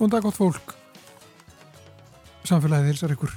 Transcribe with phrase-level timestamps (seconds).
[0.00, 0.70] Góðan dag gott fólk.
[2.48, 3.32] Samfélagið hilsar ykkur.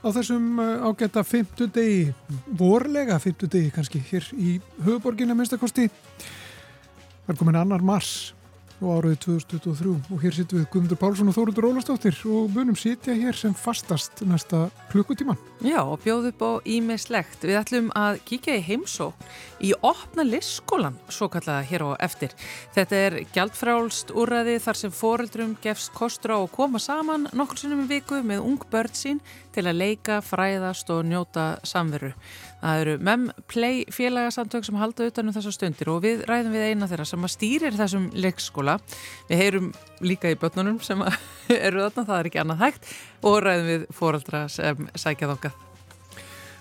[0.00, 2.06] Á þessum uh, ágæta fymtudegi,
[2.56, 4.54] vorlega fymtudegi kannski, hér í
[4.86, 5.90] höfuborginna minnstakosti.
[7.26, 8.32] Það er komin annar mars
[8.84, 13.14] og árið 2023 og hér sittum við Guðmundur Pálsson og Þóruldur Ólastóttir og munum sitja
[13.16, 15.40] hér sem fastast næsta klukkutíman.
[15.64, 17.40] Já, og bjóð upp á ímislegt.
[17.40, 19.28] Við ætlum að kíkja í heimsókn
[19.64, 22.34] í opna listskólan, svo kallaða hér á eftir.
[22.76, 27.86] Þetta er gjaldfrálst úrræði þar sem foreldrum gefst kostur á að koma saman nokkur sinnum
[27.86, 29.22] í viku með ung börn sín
[29.54, 32.12] til að leika, fræðast og njóta samveru.
[32.64, 36.86] Það eru MEM Play félagasamtök sem halda utanum þessar stundir og við ræðum við eina
[36.88, 38.78] þeirra sem stýrir þessum leikskóla.
[39.28, 39.66] Við heyrum
[40.00, 41.02] líka í börnunum sem
[41.52, 42.88] eru þarna, það er ekki annað hægt
[43.20, 45.58] og ræðum við fóraldra sem sækjað okkar.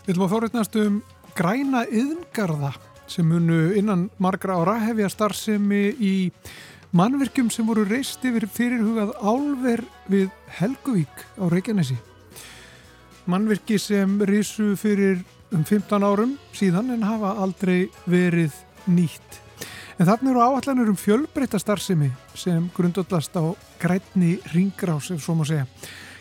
[0.04, 0.98] Við ætlum að fóröldnast um
[1.40, 2.74] græna yðngarða
[3.08, 6.16] sem munu innan margra ára hefja starfsemi í
[6.92, 10.28] mannverkjum sem voru reist yfir fyrirhugað álver við
[10.60, 11.96] Helguvík á Reykjanesi.
[13.24, 15.24] Mannverki sem risu fyrir
[15.54, 18.56] um 15 árum síðan en hafa aldrei verið
[18.90, 19.40] nýtt.
[20.00, 25.46] En þarna eru áallanur um fjölbreyta starfsemi sem grundöldast á grænni ringrás, ef svo má
[25.46, 25.68] segja.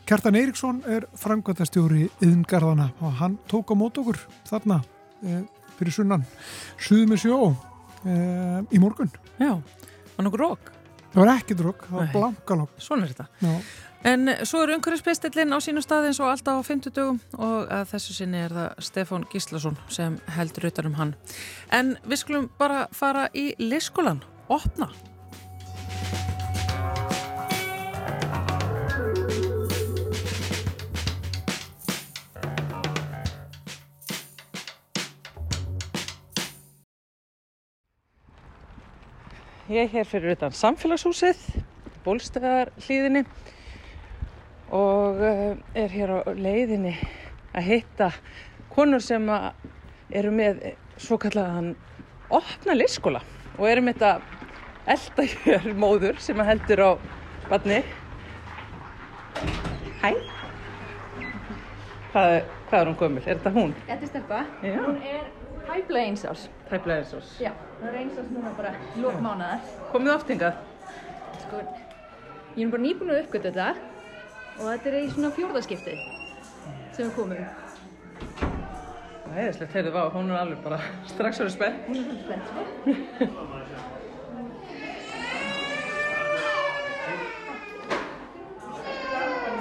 [0.04, 4.18] Kjartan Eiríksson er framkvæmtastjóri yðngarðana og hann tók á mót okkur
[4.50, 4.82] þarna
[5.22, 5.40] e,
[5.78, 6.26] fyrir sunnan
[6.76, 7.38] suðu með sjó
[8.04, 8.16] e,
[8.68, 9.12] í morgun.
[9.40, 9.56] Já,
[10.16, 10.72] var nokkuð rók?
[11.12, 12.76] Það var ekki drók, það var blankalokk.
[12.80, 13.26] Svona er þetta.
[13.44, 13.56] Já.
[14.02, 17.92] En svo er umhverfispestillin á sínu stað eins og alltaf á 50 dögum og að
[17.92, 21.14] þessu sinni er það Stefán Gíslason sem heldur utanum hann.
[21.70, 24.18] En við skulum bara fara í leyskólan,
[24.50, 24.90] opna.
[39.70, 41.38] Ég er hér fyrir utan samfélagshúsið,
[42.02, 43.22] bólstöðar hlýðinni
[44.72, 46.94] og eh, er hér á leiðinni
[47.52, 48.08] að hitta
[48.72, 50.62] konur sem eru með
[50.96, 51.74] svo kallaðan
[52.32, 53.20] opna listskóla
[53.58, 54.40] og eru með þetta
[54.94, 56.90] elda hér móður sem að heldur á
[57.50, 57.82] badni.
[60.00, 60.10] Hæ?
[62.12, 62.34] Hvað,
[62.70, 63.22] hvað er hún gömul?
[63.22, 63.76] Er þetta hún?
[63.86, 64.40] Þetta er stelpa.
[64.64, 64.74] Já.
[64.80, 65.22] Hún er
[65.68, 66.48] tæplega eins árs.
[66.68, 67.30] Tæplega eins og.
[67.40, 69.72] Já, hún er eins árs núna bara lók mánuðar.
[69.92, 70.60] Komið oft hingað?
[71.44, 71.62] Sko,
[72.56, 73.91] ég er bara nýbúin að uppgöta þetta
[74.58, 75.94] og þetta er í svona fjórðaskipti
[76.92, 77.42] sem við komum.
[79.22, 80.78] Það er eðislegt, heyrðu, vá, hún er alveg bara
[81.12, 81.76] strax orðið spenn.
[81.88, 82.62] Hún er svolítið spennt, sko.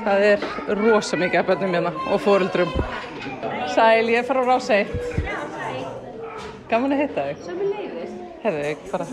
[0.01, 0.39] Það er
[0.79, 2.71] rosa mikið af bönnum hérna og fóreldrum.
[3.69, 4.83] Sæl, ég er frá Rásei.
[6.71, 7.37] Gaman að hitta þig.
[7.45, 8.17] Svo með leiðist.
[8.41, 9.05] Herðu þig, bara.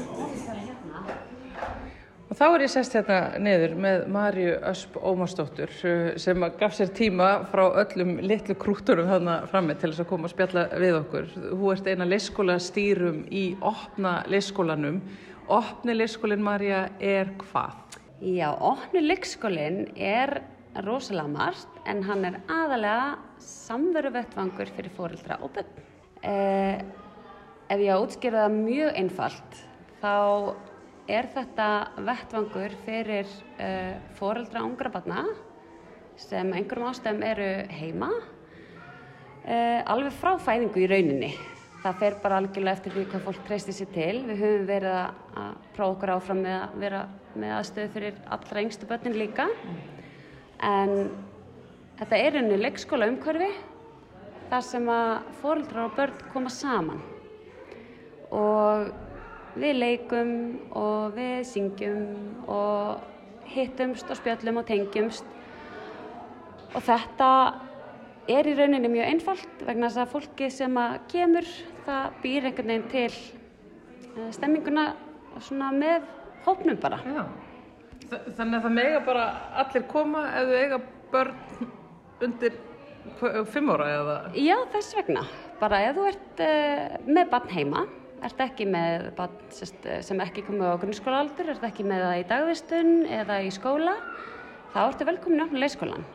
[2.29, 6.91] Og þá er ég sest hérna niður með Marju Ösp Ómarsdóttur uh, sem gaf sér
[6.93, 11.33] tíma frá öllum litlu krútturum þarna frammi til þess að koma að spjalla við okkur.
[11.39, 15.01] Þú ert eina leyskóla stýrum í opna leyskólanum.
[15.49, 17.99] Opni leyskólinn, Marja, er hvað?
[18.21, 20.43] Já, opnu leikskólinn er
[20.85, 25.77] rosalega margt en hann er aðalega samveru vettvangur fyrir fóreldra og bönn.
[26.29, 26.83] Eh,
[27.73, 29.63] ef ég á að útskýra það mjög einfalt
[30.03, 30.13] þá
[31.09, 31.67] er þetta
[32.05, 35.23] vettvangur fyrir eh, fóreldra ungra barna
[36.21, 38.11] sem einhverjum ástæðum eru heima
[39.47, 41.31] eh, alveg frá fæðingu í rauninni.
[41.79, 44.15] Það fer bara algjörlega eftir því hvað fólk treystir sér til.
[44.27, 47.03] Við höfum verið að, prófa okkur áfram með að vera
[47.39, 49.47] með aðstöðu fyrir allra yngstu börnin líka.
[50.59, 50.95] En
[52.01, 53.53] þetta er henni leikskóla umhverfi
[54.51, 57.01] þar sem að fóreldrar og börn koma saman.
[58.35, 58.91] Og
[59.63, 60.35] við leikum
[60.79, 62.05] og við syngjum
[62.51, 65.27] og hittumst og spjöllum og tengjumst.
[66.77, 67.31] Og þetta
[68.29, 71.51] er í rauninni mjög einfalt vegna þess að fólki sem að kemur
[71.87, 74.89] það býr einhvern veginn til eh, stemminguna
[75.41, 76.09] svona með
[76.45, 77.01] hópnum bara.
[77.07, 77.25] Já.
[78.09, 79.27] Þannig að það mega bara
[79.63, 80.81] allir koma ef þau eiga
[81.13, 81.69] börn
[82.25, 82.59] undir
[83.53, 84.17] fimm ára eða?
[84.39, 85.25] Já, þess vegna.
[85.59, 87.85] Bara ef þú ert uh, með barn heima,
[88.27, 92.93] ert ekki með barn sem ekki komið á grunnskólaaldur, ert ekki með það í dagvistun
[93.21, 93.95] eða í skóla,
[94.75, 96.07] þá ertu velkomin á leikskólan.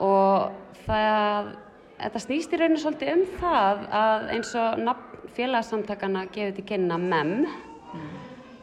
[0.00, 1.52] Og það,
[2.00, 5.04] þetta snýst í rauninu svolítið um það að eins og
[5.36, 7.34] félagsamtakana gefur til kynna MEM,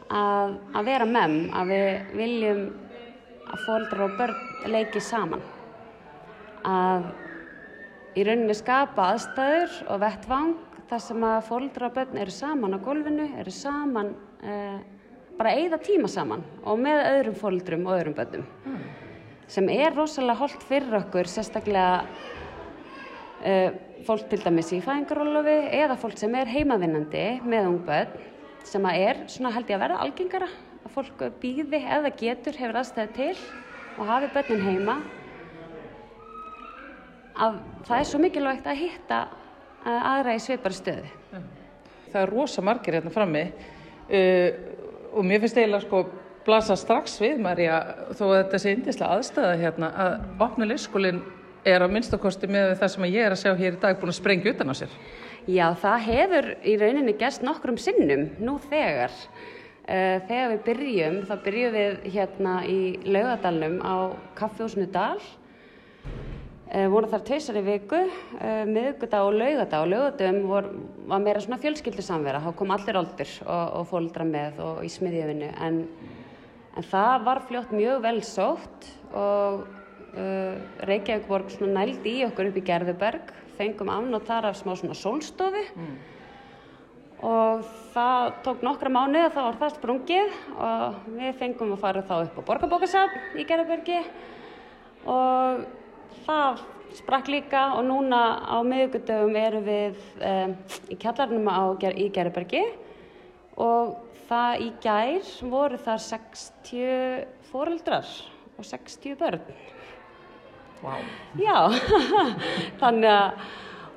[0.08, 2.62] að, að vera MEM, að við viljum
[3.48, 5.42] að fóldrar og börn leiki saman.
[6.68, 7.10] Að
[8.18, 10.56] í rauninni skapa aðstæður og vettvang
[10.88, 14.78] þar sem að fóldrar og börn eru saman á gólfinu, eru saman uh,
[15.38, 18.46] bara eigða tíma saman og með öðrum fólkdrum og öðrum bönnum
[19.48, 23.70] sem er rosalega holdt fyrir okkur sérstaklega uh,
[24.06, 28.16] fólk til dæmis í fæðingarólofi eða fólk sem er heimavinnandi með ung bönn
[28.68, 30.48] sem að er svona held ég að vera algengara
[30.84, 33.42] að fólk býði eða getur hefur aðstæði til
[33.98, 34.96] og hafi bönnin heima.
[37.38, 39.18] Að það er svo mikilvægt að hitta
[39.88, 41.42] aðra í svipari stöðu
[42.08, 44.50] Það er rosa margir hérna frammi uh,
[45.12, 46.04] og mér finnst eiginlega sko
[46.48, 47.80] blasa strax við Marja
[48.16, 50.14] þó að þetta sé indislega aðstæða hérna að
[50.46, 51.20] opna leikskólinn
[51.68, 54.18] er á minnstakosti með það sem ég er að sjá hér í dag búin að
[54.20, 54.94] sprengja utan á sér.
[55.48, 59.12] Já, það hefur í rauninni gerst nokkrum sinnum nú þegar.
[59.88, 63.96] Uh, þegar við byrjum, þá byrjum við hérna í laugadalnum á
[64.38, 65.20] kaffjósnu Dal.
[66.68, 70.66] Uh, voru þar tveisar í viku, uh, miðgudag og laugadag og laugadagum vor,
[71.08, 72.42] var meira svona fjölskyldu samvera.
[72.44, 75.78] Þá kom allir oldur og, og fólkdra með og í smiðjöfinu en,
[76.76, 80.60] en það var fljótt mjög vel sótt og uh,
[80.90, 83.32] Reykjavík borg svona nældi í okkur upp í Gerðuberg.
[83.56, 85.64] Fengum afnótt þar af smá svona sólstofi
[87.24, 87.64] og
[87.96, 90.36] það tók nokkra mánu þá var það sprungið
[90.68, 94.04] og við fengum að fara þá upp á borgarbókasafn í Gerðubergi.
[95.08, 95.64] Og
[96.28, 96.60] það
[96.98, 100.54] sprakk líka og núna á miðugudöfum erum við um,
[100.92, 102.64] í kjallarnum á, í Gerðubergi
[103.60, 103.96] og
[104.28, 108.08] það í gær voru þar 60 foreldrar
[108.58, 109.44] og 60 börn
[110.78, 111.00] Wow.
[111.34, 111.56] Já,
[112.80, 113.46] þannig að,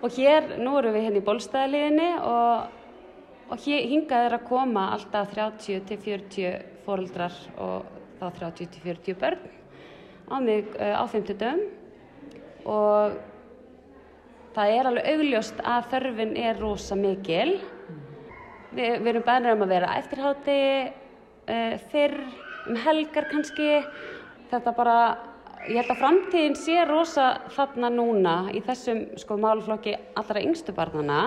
[0.02, 2.72] og hér, nú erum við hérna í bólstæðaliðinni og,
[3.54, 6.56] og hingað er að koma alltaf 30 til 40
[6.88, 7.86] fóreldrar og
[8.18, 9.46] þá 30 til 40 börn
[10.26, 11.81] á mig á 50 dögum
[12.70, 13.18] og
[14.56, 17.58] það er alveg augljóst að þörfin er rosa mikil.
[18.72, 20.62] Vi, við erum bænir um að vera eftirhátti,
[21.52, 22.18] uh, fyrr,
[22.70, 23.82] um helgar kannski,
[24.52, 24.98] þetta bara
[25.70, 31.22] ég held að framtíðin sé rosa þarna núna í þessum sko málflokki allra yngstu barnana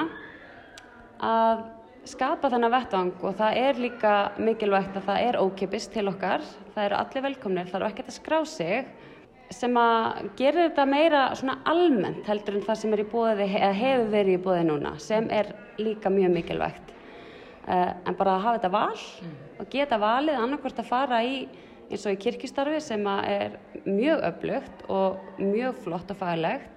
[1.23, 1.65] að
[2.09, 3.13] skapa þennan vettvang.
[3.23, 6.45] Og það er líka mikilvægt að það er ókipis til okkar,
[6.75, 8.95] það eru allir velkomnir, það eru ekkert að skrá sig
[9.53, 13.73] sem að gera þetta meira svona almennt heldur en það sem er í bóði eða
[13.77, 16.95] hefur verið í bóði núna sem er líka mjög mikilvægt.
[17.65, 21.37] Uh, en bara að hafa þetta val og geta valið annarkvort að fara í
[21.89, 23.55] eins og í kirkistarfi sem að er
[23.85, 26.71] mjög öflugt og mjög flott og faglegt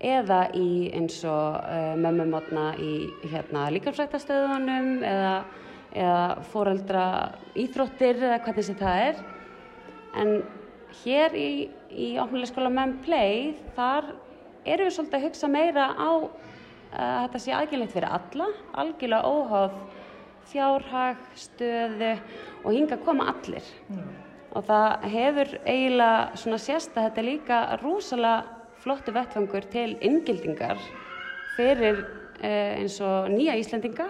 [0.00, 2.94] eða í eins og uh, mömmumotna í
[3.28, 5.34] hérna, líkamsræktastöðunum eða,
[5.92, 7.04] eða foreldra
[7.60, 9.20] íþróttir eða hvernig sem það er.
[10.20, 10.32] En
[11.04, 11.50] hér í,
[11.90, 14.12] í opnulegskóla Menn Play þar
[14.64, 16.30] erum við svolítið að hugsa meira á uh,
[16.90, 18.48] að þetta sé aðgjöndlegt fyrir alla
[18.82, 19.76] algjörlega óháð
[20.50, 22.14] fjárhag, stöðu
[22.64, 23.66] og hinga að koma allir.
[24.50, 30.80] Og það hefur eiginlega svona sérst að þetta er líka rosalega flottu vettfangur til inngildingar
[31.56, 32.00] fyrir
[32.40, 34.08] eh, eins og nýja Íslendinga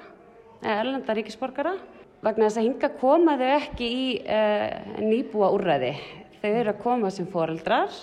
[0.63, 1.75] eða erlenda ríkisborgara
[2.23, 5.95] vegna þess að hinga koma þau ekki í eh, nýbúa úrræði
[6.41, 7.95] þau eru að koma sem foreldrar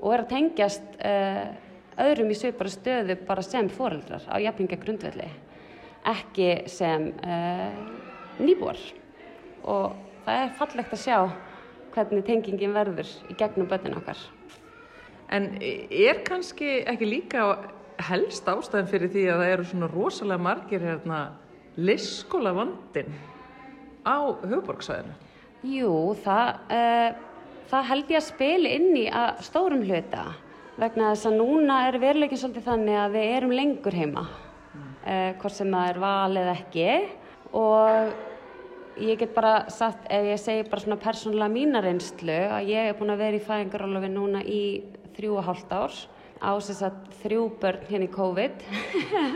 [0.00, 1.54] og eru að tengjast eh,
[2.04, 5.28] öðrum í svipara stöðu bara sem foreldrar á jafninga grundvelli
[6.04, 7.76] ekki sem uh,
[8.42, 8.80] nýbúar
[9.64, 9.94] og
[10.26, 11.18] það er fallegt að sjá
[11.94, 14.18] hvernig tengingin verður í gegnum börnin okkar.
[15.32, 17.46] En er kannski ekki líka
[18.10, 21.20] helst ástæðan fyrir því að það eru svona rosalega margir hérna
[21.78, 23.14] listskóla vandin
[24.04, 25.14] á höfuborgsvæðinu?
[25.64, 27.22] Jú, það, uh,
[27.70, 30.24] það held ég að spili inn í að stórum hluta
[30.80, 35.54] vegna þess að núna er veruleikin svolítið þannig að við erum lengur heima uh, hvort
[35.54, 36.88] sem það er val eða ekki.
[37.54, 42.90] Og ég get bara sagt, ef ég segi bara svona persónulega mína reynslu að ég
[42.90, 44.64] er búin að vera í fæðingarólofi núna í
[45.14, 45.96] þrjú og hálft ár
[46.44, 48.64] á þess að þrjú börn hérna í COVID.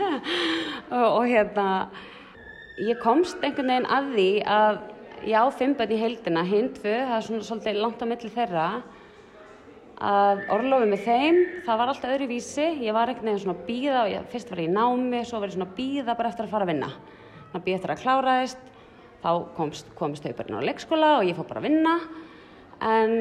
[0.89, 1.65] Og, og hérna
[2.81, 4.79] ég komst einhvern veginn að því að
[5.27, 8.31] ég á fimm börn í heildina, hinn tvö, það er svona svolítið langt á milli
[8.33, 8.65] þeirra.
[9.99, 14.03] Að orlofi með þeim, það var alltaf öðruvísi, ég var einhvern veginn svona að býða
[14.05, 16.47] og ég, fyrst var ég í námi, svo var ég svona að býða bara eftir
[16.47, 16.89] að fara að vinna.
[17.49, 18.65] Þannig að býða eftir að kláraðist,
[19.19, 21.95] þá komst, komist þau bara inn á leikskóla og ég fór bara að vinna,
[22.79, 23.15] en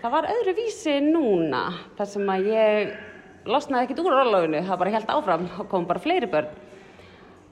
[0.00, 1.64] það var öðruvísi núna,
[1.98, 2.94] þar sem að ég
[3.44, 6.48] losnaði ekkert úr orlofinu, það bara held áfram og kom bara fleiri börn.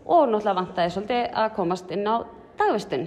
[0.03, 2.25] Og náttúrulega vantaði svolítið að komast inn á
[2.59, 3.07] dagvistun.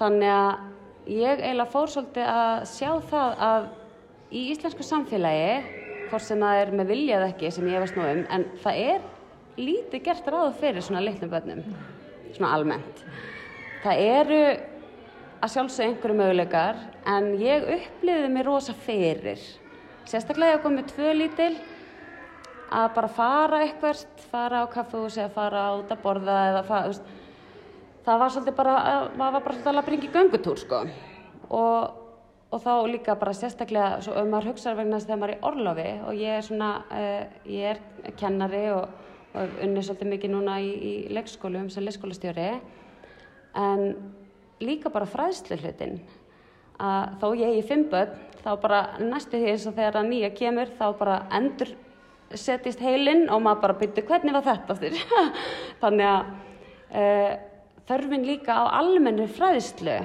[0.00, 3.66] Þannig að ég eiginlega fór svolítið að sjá það að
[4.30, 5.50] í íslensku samfélagi,
[6.10, 8.80] hvort sem það er með vilja eða ekki sem ég veist nú um, en það
[8.94, 9.08] er
[9.60, 11.60] lítið gert ráð fyrir svona litlum börnum,
[12.32, 13.04] svona almennt.
[13.84, 14.40] Það eru
[15.40, 19.40] að sjálfsög einhverju möguleikar en ég upplýði mig rosa fyrir.
[20.08, 21.52] Sérstaklega ég kom með tvö lítil
[22.70, 27.16] að bara fara eitthvað, fara á kaffehús eða fara út að borða eða fara, veist,
[28.06, 28.76] það var svolítið bara,
[29.16, 30.80] maður var bara svolítið að bringa í göngutúr sko.
[31.50, 31.98] Og,
[32.50, 35.48] og þá líka bara sérstaklega, svo um maður hugsaður vegna þess þegar maður er í
[35.50, 38.96] orlofi og ég er svona, uh, ég er kennari og,
[39.34, 42.48] og unni svolítið mikið núna í, í leikskólum sem leikskólastjóri
[43.60, 43.86] en
[44.62, 46.00] líka bara fræðslu hlutin
[46.80, 50.10] að þó ég er í fimm börn þá bara næstu því eins og þegar að
[50.10, 51.74] nýja kemur þá bara endur
[52.38, 54.76] setist heilinn og maður bara byrju hvernig var þetta?
[55.82, 56.30] Þannig að
[56.94, 57.32] uh,
[57.90, 59.98] þörfin líka á almennu fræðslu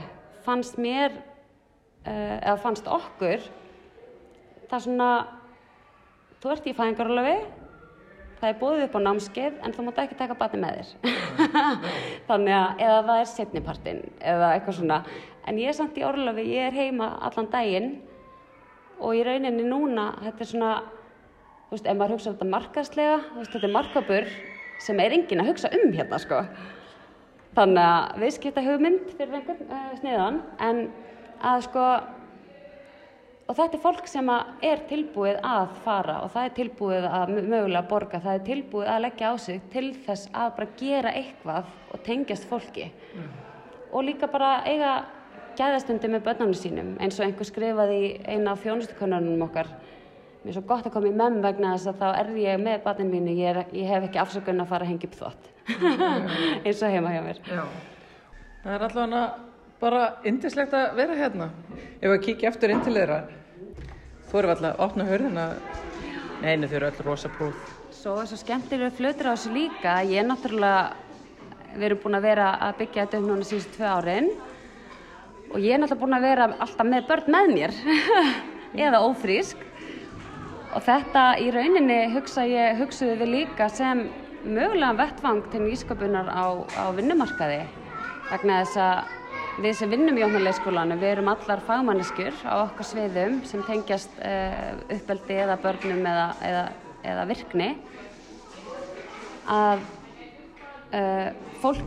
[0.45, 3.43] fannst mér uh, eða fannst okkur
[4.71, 5.09] það svona
[6.41, 7.35] þú ert í fæðingarlöfi
[8.39, 10.89] það er búið upp á námskeið en þú mátt ekki taka batni með þér
[12.29, 14.01] þannig að eða það er setnipartin
[14.33, 14.99] eða eitthvað svona
[15.45, 17.89] en ég er samt í orlofi, ég er heima allan daginn
[18.97, 20.73] og í rauninni núna þetta er svona
[21.69, 24.33] þú veist, ef maður hugsa um þetta markastlega, veist, þetta er markabur
[24.85, 26.41] sem er engin að hugsa um hérna, sko.
[27.55, 30.81] Þannig að við skipta hugmynd fyrir einhvern uh, sniðan, en
[31.39, 31.85] að sko,
[33.45, 37.85] og þetta er fólk sem er tilbúið að fara og það er tilbúið að mögulega
[37.89, 42.05] borga, það er tilbúið að leggja á sig til þess að bara gera eitthvað og
[42.07, 42.89] tengjast fólki.
[43.15, 43.29] Mm.
[43.95, 44.95] Og líka bara eiga
[45.55, 49.69] gæðastundi með börnarnu sínum, eins og einhver skrifaði eina af þjónustukönnunum okkar,
[50.45, 52.83] mér er svo gott að koma í menn vegna þess að þá er ég með
[52.85, 55.47] batinn mínu, ég, er, ég hef ekki afsökun að fara að hengja upp þótt
[56.65, 57.39] eins og heima hjá mér.
[57.49, 57.63] Já.
[58.61, 59.23] Það er allavega
[59.81, 61.49] bara indislegt að vera hérna.
[61.97, 63.23] Ef við kíkja eftir inn til þeirra
[64.29, 65.47] þú eru alltaf að opna hörðina
[66.43, 69.93] neina þau eru alltaf rosa prúð Svo er svo skemmtilega flötur á þessu líka.
[70.05, 70.93] Ég er náttúrulega
[71.73, 74.27] við erum búin að vera að byggja þetta um núna síðust tvö árin.
[75.49, 77.73] Og ég er náttúrulega búin að vera alltaf með börn með mér.
[78.85, 79.63] Eða ófrísk
[80.75, 84.09] Og þetta í rauninni hugsa ég, hugsuðu við líka sem
[84.43, 87.61] mögulega vettvang til nýsköpunar á, á vinnumarkaði.
[88.27, 93.37] Vegna þess að við sem vinnum í óknarleikskólanu, við erum allar fagmanniskur á okkar sviðum
[93.47, 96.65] sem tengjast uh, uppeldi eða börnum eða, eða,
[97.13, 97.69] eða virkni.
[99.55, 99.85] Að
[100.91, 101.29] uh,
[101.63, 101.85] fólk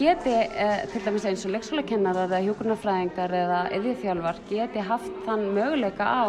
[0.00, 6.10] geti, uh, til dæmis eins og leikskólakennarar eða hjókunarfræðingar eða yðvíþjálfar, geti haft þann möguleika
[6.10, 6.26] á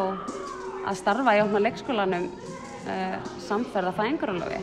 [0.85, 3.15] að starfa í ofna leikskólanum uh,
[3.45, 4.59] samferða fæðingarólofi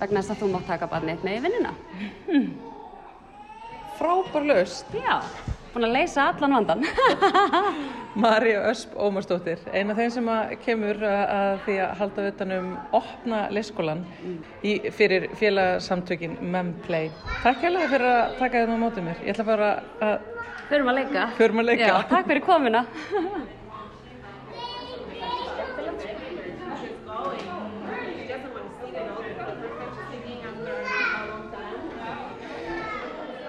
[0.00, 1.72] vegna þess að þú mátt taka barnið með í vinnina.
[2.26, 2.50] Hmm.
[4.00, 4.94] Frábær löst.
[4.96, 5.18] Já,
[5.74, 6.86] búin að leysa allan vandan.
[8.20, 10.30] Marja Ösp Ómarsdóttir, eina af þeim sem
[10.64, 14.02] kemur að því að halda utanum opna leikskólan
[14.66, 17.12] í, fyrir félagsamtökin Memplay.
[17.44, 19.22] Takk hérlega fyrir að taka þetta á mótið mér.
[19.22, 19.70] Ég ætla bara
[20.02, 20.28] að...
[20.72, 21.30] Förum að leika.
[21.38, 21.86] Förum að leika.
[21.86, 22.84] Já, takk fyrir komina.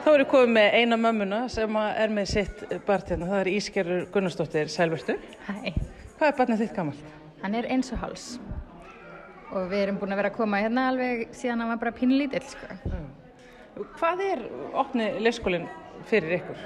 [0.01, 3.27] Þá erum við komið með eina mömmuna sem er með sitt barn hérna.
[3.29, 5.13] Það er Ískerur Gunnarsdóttir Sælverstu.
[5.45, 5.75] Hæ.
[6.17, 7.11] Hvað er barnið þitt gammalt?
[7.43, 8.23] Hann er eins og háls.
[9.51, 12.41] Og við erum búin að vera að koma hérna alveg síðan hann var bara pínlítill,
[12.49, 12.79] sko.
[12.89, 12.97] Já.
[13.99, 14.43] Hvað er
[14.81, 15.69] opni leyskólinn
[16.09, 16.65] fyrir ykkur?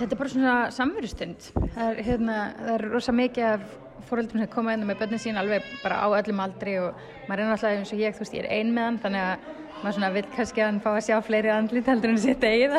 [0.00, 1.48] Þetta er bara svona samverustund.
[1.54, 3.78] Það er, hérna, það er rosa mikið af
[4.10, 7.52] fóröldum sem koma hérna með börnin sín alveg bara á öllum aldri og maður er
[7.54, 10.10] náttúrulega eins og ég, þú veist, ég er ein með hann, þannig að maður svona
[10.14, 12.72] vil kannski að hann fá að sjá fleiri andlit heldur en sitt eigið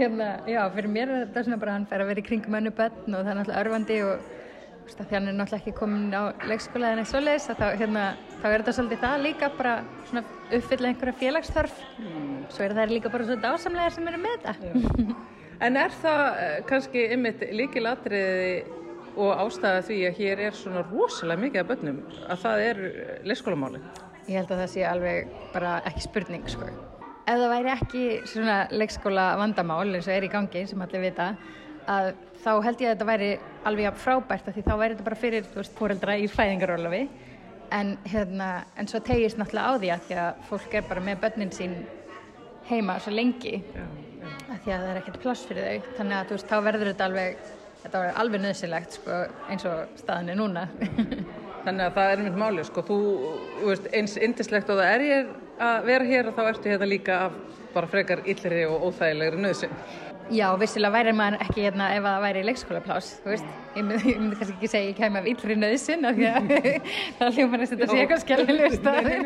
[0.00, 2.72] hérna, já, fyrir mér er þetta svona bara hann fær að vera í kringum önnu
[2.76, 4.32] börn og það er náttúrulega örfandi og
[4.96, 8.04] því hann er náttúrulega ekki komin á leikskóla eða neitt svoleiðis þá, hérna,
[8.40, 9.78] þá er þetta svolítið það líka bara
[10.10, 10.24] svona
[10.60, 12.36] uppfylla einhverja félagsþörf mm.
[12.54, 15.16] svo er það líka bara svona dásamlegar sem eru með þetta
[15.64, 18.56] En er það eh, kannski ymmit líkilatriði
[19.16, 22.80] og ástæða því að hér er svona rosalega mikið af börnum að það er
[23.24, 23.80] leikskólamáli?
[24.26, 26.68] Ég held að það sé alveg bara ekki spurning sko.
[27.26, 31.32] Ef það væri ekki svona leikskóla vandamál eins og er í gangi sem allir vita
[31.90, 33.30] að þá held ég að þetta væri
[33.66, 37.02] alveg frábært því þá væri þetta bara fyrir veist, fóreldra í fæðingarólafi
[37.74, 41.22] en, hérna, en svo tegist náttúrulega á því að því að fólk er bara með
[41.24, 41.76] börnin sín
[42.68, 44.30] heima svo lengi já, já.
[44.52, 47.08] að því að það er ekkert pláss fyrir þau þannig að veist, þá verður þetta
[47.10, 47.54] alveg
[48.22, 49.18] alveg nöðsilegt sko,
[49.50, 50.66] eins og staðinni núna
[51.66, 52.96] Þannig að það er mynd máli, sko, þú
[53.66, 55.30] veist, eins indislegt og það er ég
[55.66, 57.38] að vera hér og þá ertu hérna líka af
[57.74, 59.72] bara frekar yllri og óþægilegri nöðsinn.
[60.30, 63.50] Já, vissilega væri maður ekki hérna ef það væri leikskólaplás, þú veist.
[63.76, 66.48] Ég myndi, ég myndi kannski ekki segja ég kemur af illri nöðsinn af því að
[67.18, 69.18] það hljómar að þetta sé eitthvað skellilegu staði.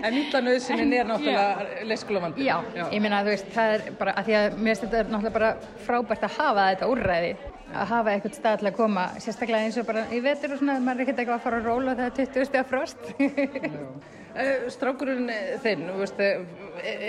[0.00, 2.48] En illa nöðsinin er náttúrulega leikskólavandi.
[2.48, 5.06] Já, ég minna að þú veist, það er bara að því að mér finnst þetta
[5.14, 7.32] náttúrulega bara frábært að hafa þetta úrræði
[7.70, 10.78] að hafa eitthvað stað til að koma sérstaklega eins og bara í vetur og svona
[10.80, 15.26] maður er ekkert eitthvað að fara að róla þegar 20 steg frost Eh, Strákurinn
[15.58, 15.88] þinn,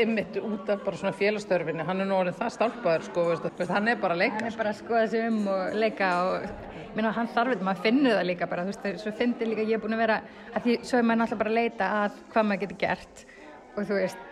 [0.02, 3.92] ymmit út af bara svona félagstörfinni, hann er nú orðin það stálpaður, sko, veist, hann
[3.92, 4.40] er bara að leika.
[4.40, 6.48] Hann er bara að skoða sig um og leika og
[6.96, 9.78] minna, hann þarf þetta, maður finnur það líka bara, þú veist, svo finnir líka ég
[9.78, 10.18] er búin að vera,
[10.50, 13.24] að því svo er maður náttúrulega bara að leita að hvað maður getur gert
[13.76, 14.26] og þú veist,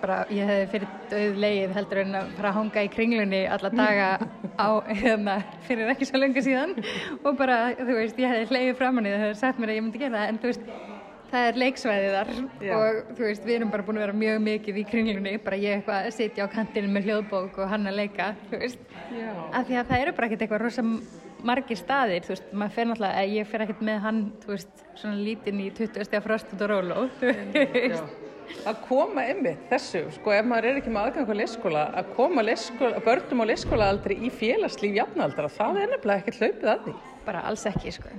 [0.00, 3.70] bara ég hefði fyrir döð leið heldur en að fara að hanga í kringlunni alla
[3.74, 4.10] daga
[4.64, 5.38] á, hérna,
[5.68, 6.76] fyrir ekki svo lengur síðan.
[7.22, 9.80] Og bara, þú veist, ég hefði hleyið fram hann í það, hefði sagt mér að
[9.80, 10.70] ég myndi gera það, en þú veist,
[11.26, 12.32] það er leiksvæðið þar.
[12.62, 12.72] Já.
[12.76, 15.78] og þú veist, við erum bara búin að vera mjög mikið í kringlunni, bara ég
[15.80, 19.30] eitthvað að sitja á kantinu með hljóðbók og hann að leika þú veist, Já.
[19.50, 20.86] af því að það eru bara ekkert eitthvað rosa
[21.46, 24.86] margir staðir þú veist, maður fer náttúrulega, eh, ég fer ekkert með hann þú veist,
[24.94, 27.34] svona lítinn í 20 steg frost á róló, þú
[27.74, 28.14] veist
[28.66, 32.46] að koma ymmið þessu, sko, ef maður er ekki með aðgang á leyskóla, að koma
[32.46, 36.96] leyskóla, börnum á leyskóla aldrei í félagslíf jafnaldra, það er nefnilega ekkert hlaupið að því.
[37.26, 38.16] Bara alls ekki, sko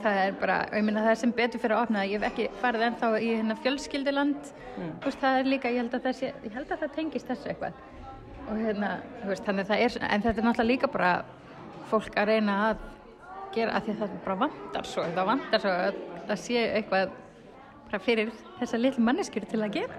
[0.00, 2.46] það er bara, ég minna það er sem betur fyrir að opna ég hef ekki
[2.62, 4.92] farið ennþá í hérna fjölskyldiland mm.
[5.04, 7.80] veist, það er líka, ég held að það, sé, held að það tengist þessu eitthvað
[8.42, 8.92] og hérna,
[9.28, 11.12] veist, þannig það er en þetta er náttúrulega líka bara
[11.90, 12.86] fólk að reyna að
[13.56, 16.00] gera að því að það bara vandar svo, það vandar svo að
[16.30, 17.18] það sé eitthvað
[17.92, 19.94] bara fyrir þessa litlu manneskjur til að gera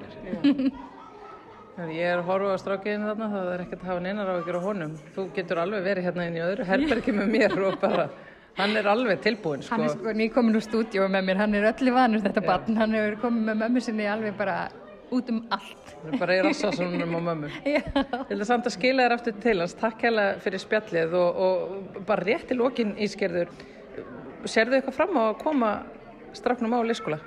[1.90, 4.58] Ég er að horfa á strákiðinu þarna, það er ekkert að hafa neinar á ykkur
[4.62, 4.92] á honum.
[5.16, 8.06] Þú getur alveg verið hérna inn í öðru herbergi með mér og bara
[8.60, 9.74] Hann er alveg tilbúin sko.
[9.74, 12.94] Hann er sko nýkomin úr stúdíu með mér, hann er öllu vanur þetta barn, hann
[12.94, 14.58] hefur komið með mömmu sinni alveg bara
[15.14, 15.96] út um allt.
[16.04, 17.50] Hann er bara í rassasunum á mömmu.
[17.74, 17.90] Ég
[18.30, 22.30] vil samt að skila þér aftur til hans, takk hella fyrir spjallið og, og bara
[22.30, 23.50] rétt til okkin ískerður.
[24.46, 25.76] Serðu eitthvað fram á að koma
[26.38, 27.24] strafnum á leyskóla?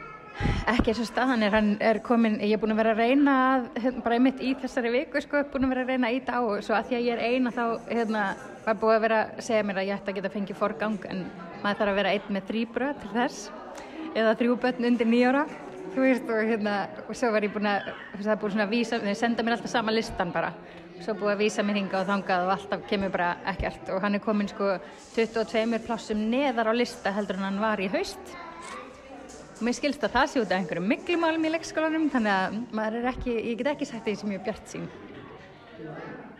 [0.68, 3.68] Ekki eins og staðan er, er komin, ég er búin að vera að reyna að,
[3.81, 6.64] hérna, bara einmitt í þessari viku sko, búin að vera að reyna íta á og
[6.66, 8.25] svo að því að ég er eina þá, hérna,
[8.66, 11.22] var búin að vera að segja mér að ég ætti að geta fengið forgang en
[11.62, 13.46] maður þarf að vera einn með þrýbröð til þess
[14.12, 15.44] eða þrjú börn undir nýjóra,
[15.94, 18.75] þú veist, og hérna, og svo var ég búin að, það er búin svona að
[18.77, 20.51] vísa, þeir senda mér alltaf sama listan bara,
[21.01, 24.18] svo búin að vísa mér hinga og þangað og alltaf kemur bara ekkert og hann
[24.18, 24.75] er komin sko
[25.14, 28.37] 22 plássum neðar á lista heldur en hann var í haust
[29.64, 33.07] Mér skilst að það sé út af einhverjum miklumálum í leikskólanum þannig að maður er
[33.14, 34.85] ekki, ég get ekki sagt því sem ég er bjart sín.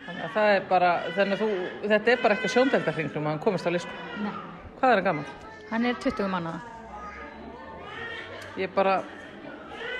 [0.05, 1.47] Þannig að það er bara, þannig að þú,
[1.81, 4.05] þetta er bara eitthvað sjóndeldarhringum að hann komist á leikskóla.
[4.21, 4.35] Nei.
[4.77, 5.31] Hvað er hann gaman?
[5.71, 6.61] Hann er 20 mannaða.
[8.61, 8.99] Ég bara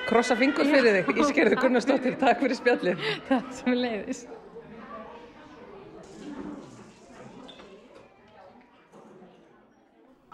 [0.08, 3.08] krossa fingur fyrir þig, Ískerður Gunnarsdóttir, takk fyrir spjallið.
[3.32, 4.28] Takk sem leiðis.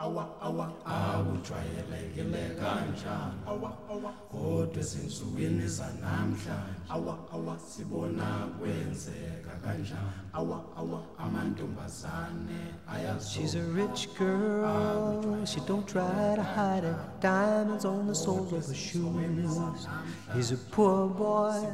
[0.04, 0.68] Awa awa.
[0.86, 3.39] Awujwayelekile kanjani?
[3.48, 4.12] Awa awa.
[4.32, 7.60] Kodwa ezinsukwini zanamhlanje awa awa.
[7.60, 8.28] sibona
[8.60, 10.13] kwenzeka kanjani?
[10.34, 11.00] Awa awa.
[11.18, 12.60] Amantombazane
[13.32, 18.68] She's a rich girl, she don't try to hide it Diamonds on the soles of
[18.68, 19.88] her shoes.
[20.36, 21.66] He's a poor boy,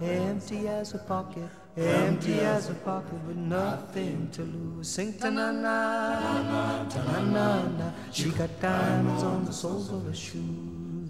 [0.00, 4.90] empty as a pocket Empty as a pocket with nothing to lose.
[4.90, 7.90] Sing ta-na-na, ta-na-na-na.
[8.12, 11.08] She got diamonds on the soles of her shoes.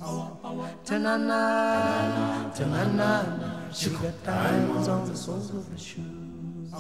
[0.85, 3.73] Ta-na-na, ta-na-na-na.
[3.73, 6.71] She got diamonds on the soles of her shoes.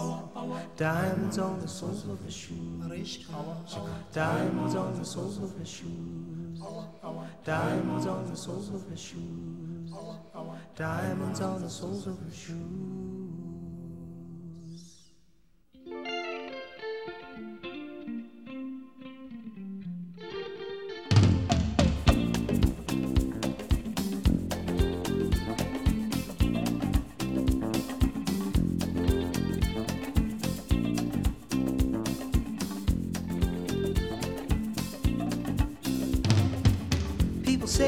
[0.76, 3.26] Diamonds on the soles of her shoes.
[4.12, 6.62] Diamonds on the soles of her shoes.
[7.44, 9.90] Diamonds on the soles of her shoes.
[10.76, 12.99] Diamonds on the soles of her shoes.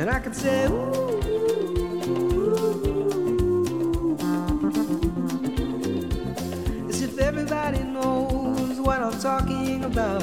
[0.00, 1.76] and I could say, ooh, ooh,
[2.86, 4.16] ooh,
[6.88, 10.22] as if everybody knows what I'm talking about,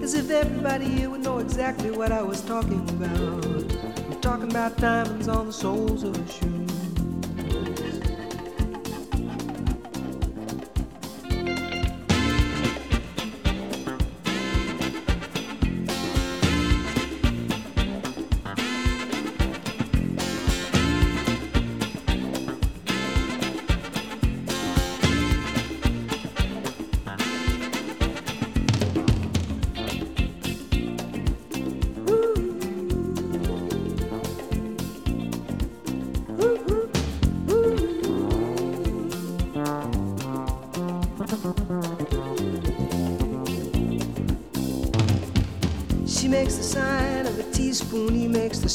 [0.00, 3.44] as if everybody here would know exactly what I was talking about.
[3.44, 6.75] I'm talking about diamonds on the soles of a shoes.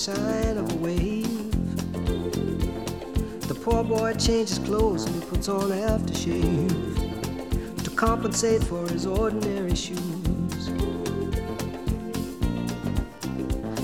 [0.01, 1.51] Sign of a wave.
[3.47, 9.75] The poor boy changes clothes and he puts on aftershave to compensate for his ordinary
[9.75, 10.69] shoes.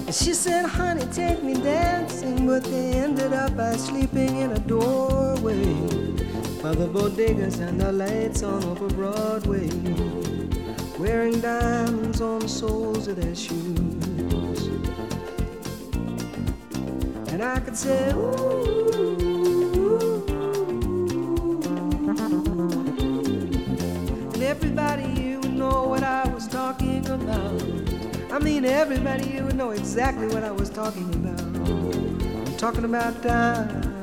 [0.05, 4.59] And she said, honey, take me dancing, but they ended up by sleeping in a
[4.59, 5.65] doorway
[6.63, 9.69] by the bodegas and the lights on over Broadway
[10.97, 13.86] wearing diamonds on the soles of their shoes.
[17.85, 18.01] And
[24.41, 27.61] everybody here would know what I was talking about.
[28.31, 31.39] I mean, everybody would know exactly what I was talking about.
[31.39, 33.97] I'm talking about diamonds.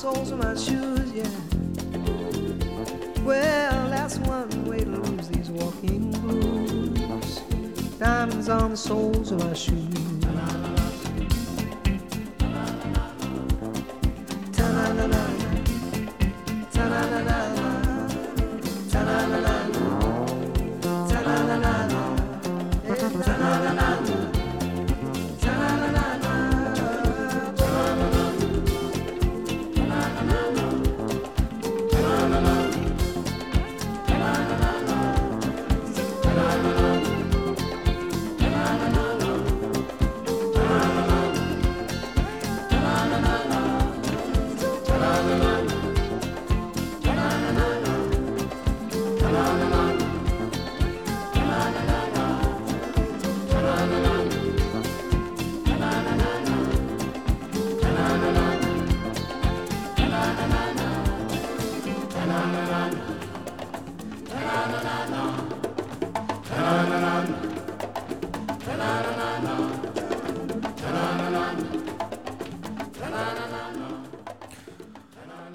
[0.00, 1.28] Soles of my shoes, yeah.
[3.22, 7.40] Well, that's one way to lose these walking blues.
[7.98, 9.79] Diamonds on the soles of my shoes.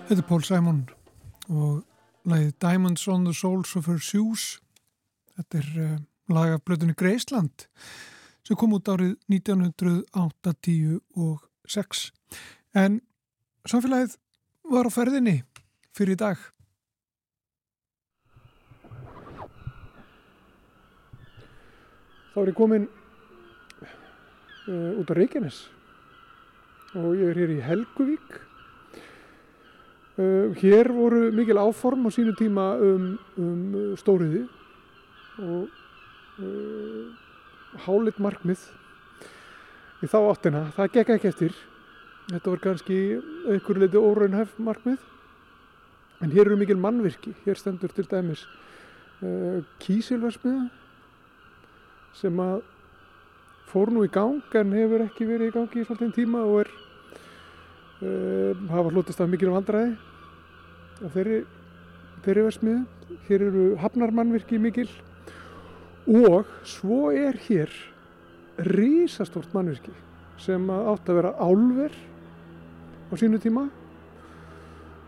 [0.06, 0.86] Þetta er Paul Simon
[1.50, 1.82] og
[2.30, 4.62] lagið Diamonds on the Soles of Her Shoes.
[5.34, 5.98] Þetta er uh,
[6.30, 7.65] lag af blöðunni Greisland
[8.46, 12.13] sem kom út árið 1986.
[12.78, 13.02] En
[13.65, 14.22] samfélagið
[14.70, 15.41] var á ferðinni
[15.98, 16.38] fyrir í dag.
[22.30, 22.86] Þá er ég komin
[24.70, 25.65] uh, út á Reykjanes
[26.94, 28.54] og ég er hér í Helguvík
[30.15, 34.45] hér voru mikil áform á sínu tíma um, um stóriði
[35.43, 35.67] og
[36.39, 37.04] uh,
[37.84, 38.62] hálit markmið
[40.04, 40.62] í þá áttina.
[40.75, 41.58] Það gekk ekki eftir.
[42.32, 42.99] Þetta var kannski
[43.51, 45.04] einhverju leiti óraunhæf markmið.
[46.23, 47.36] En hér eru mikil mannvirki.
[47.43, 48.45] Hér stendur til dæmis
[49.19, 50.69] uh, kísilvarsmiða
[52.15, 52.63] sem að
[53.67, 56.69] fór nú í gang en hefur ekki verið í gangi í svolítinn tíma og er
[58.03, 59.93] Uh, hafa hlutist af mikil vandræði
[60.99, 61.38] á þeirri,
[62.25, 62.81] þeirri versmiðu.
[63.29, 64.89] Hér eru hafnarmannvirki mikil
[66.05, 67.71] og svo er hér
[68.58, 69.93] risastort mannvirki
[70.41, 71.95] sem átt að vera álver
[73.08, 73.69] á sínu tíma.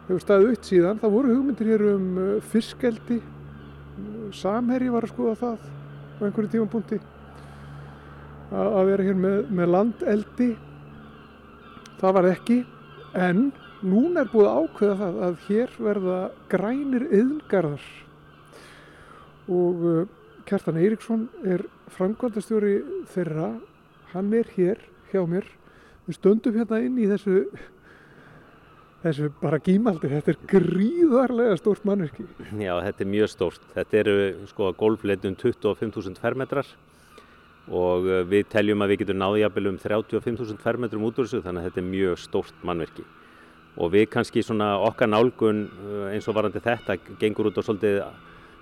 [0.07, 1.01] Hefur staðið upp síðan.
[1.01, 2.07] Það voru hugmyndir hér um
[2.53, 3.19] fiskeldi.
[4.31, 6.99] Samherji var að skoða það á einhverju tímapunkti.
[8.47, 10.49] að vera hér með, með landeldi.
[11.99, 12.61] Það var ekki,
[13.17, 13.47] en
[13.81, 16.19] núna er búið ákveða það að hér verða
[16.51, 17.87] grænir yðngarðar
[19.47, 20.03] og uh,
[20.47, 22.77] Kjartan Eiríksson er framkvæmdastjóri
[23.11, 23.49] þeirra,
[24.13, 24.79] hann er hér
[25.11, 25.47] hjá mér.
[26.07, 27.41] Við stöndum hérna inn í þessu,
[29.03, 32.23] þessu bara gímaldi, þetta er gríðarlega stórt mannverki.
[32.63, 33.67] Já, þetta er mjög stórt.
[33.75, 34.15] Þetta eru
[34.53, 36.71] sko golfleitun 25.000 fermetrar
[37.67, 41.43] og uh, við teljum að við getum náði jafnvel um 35.000 fermetrum út úr þessu
[41.45, 43.07] þannig að þetta er mjög stórt mannverki.
[43.77, 48.01] Og við kannski svona okkar nálgun uh, eins og varandi þetta gengur út á svolítið
[48.01, 48.15] eða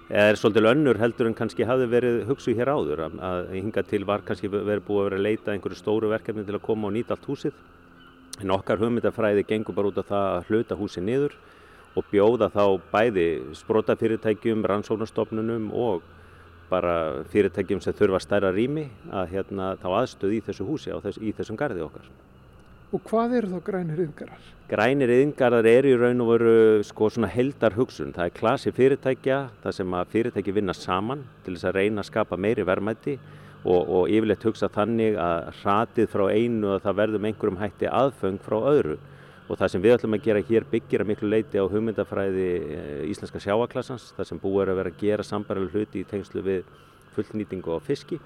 [0.10, 4.22] er svolítið önnur heldur en kannski hafi verið hugsuð hér áður að, hinga til var
[4.22, 7.16] kannski verið búið að vera að leita einhverju stóru verkefni til að koma og nýta
[7.16, 7.56] allt húsið
[8.44, 11.38] en okkar hugmyndafræði gengur bara út á það að hluta húsið niður
[11.96, 16.04] og bjóða þá bæði sprótafyrirtækjum, rannsóknarstofnunum og
[16.70, 21.34] bara fyrirtækjum sem þurfa stærra rými að hérna þá aðstöð í þessu húsi þess, í
[21.36, 22.10] þessum gardi okkar.
[22.94, 24.44] Og hvað eru þá grænir yðngarðar?
[24.70, 26.52] Grænir yðingarðar eru í raun og veru
[26.86, 28.14] sko svona heldar hugsun.
[28.16, 32.10] Það er klasi fyrirtækja, það sem að fyrirtæki vinna saman til þess að reyna að
[32.12, 33.18] skapa meiri verðmæti
[33.66, 37.92] og, og yfirleitt hugsa þannig að hratið frá einu og það verður með einhverjum hætti
[37.92, 38.98] aðföng frá öðru.
[39.46, 43.02] Og það sem við ætlum að gera hér byggir að miklu leiti á hugmyndafræði eh,
[43.12, 46.64] íslenska sjáaklassans, það sem búið er að vera að gera sambarileg hluti í tengslu við
[47.14, 48.18] fullnýtingu á fiski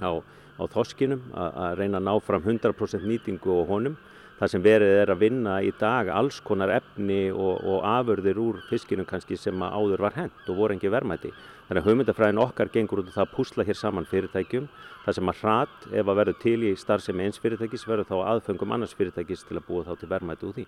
[0.00, 3.98] á, á þoskinum að, reyna að ná fram 100% nýtingu á honum.
[4.38, 8.60] Það sem verið er að vinna í dag alls konar efni og, og afurðir úr
[8.70, 11.32] fiskinum kannski sem áður var hent og voru engi verðmæti.
[11.68, 14.68] Þannig að hugmyndafræðin okkar gengur út og það að púsla hér saman fyrirtækjum.
[15.04, 18.72] Það sem að hrat ef að verður til í starfsemi eins fyrirtækis verður þá aðfengum
[18.72, 20.64] annars fyrirtækis til að búa þá til verðmæti úr því.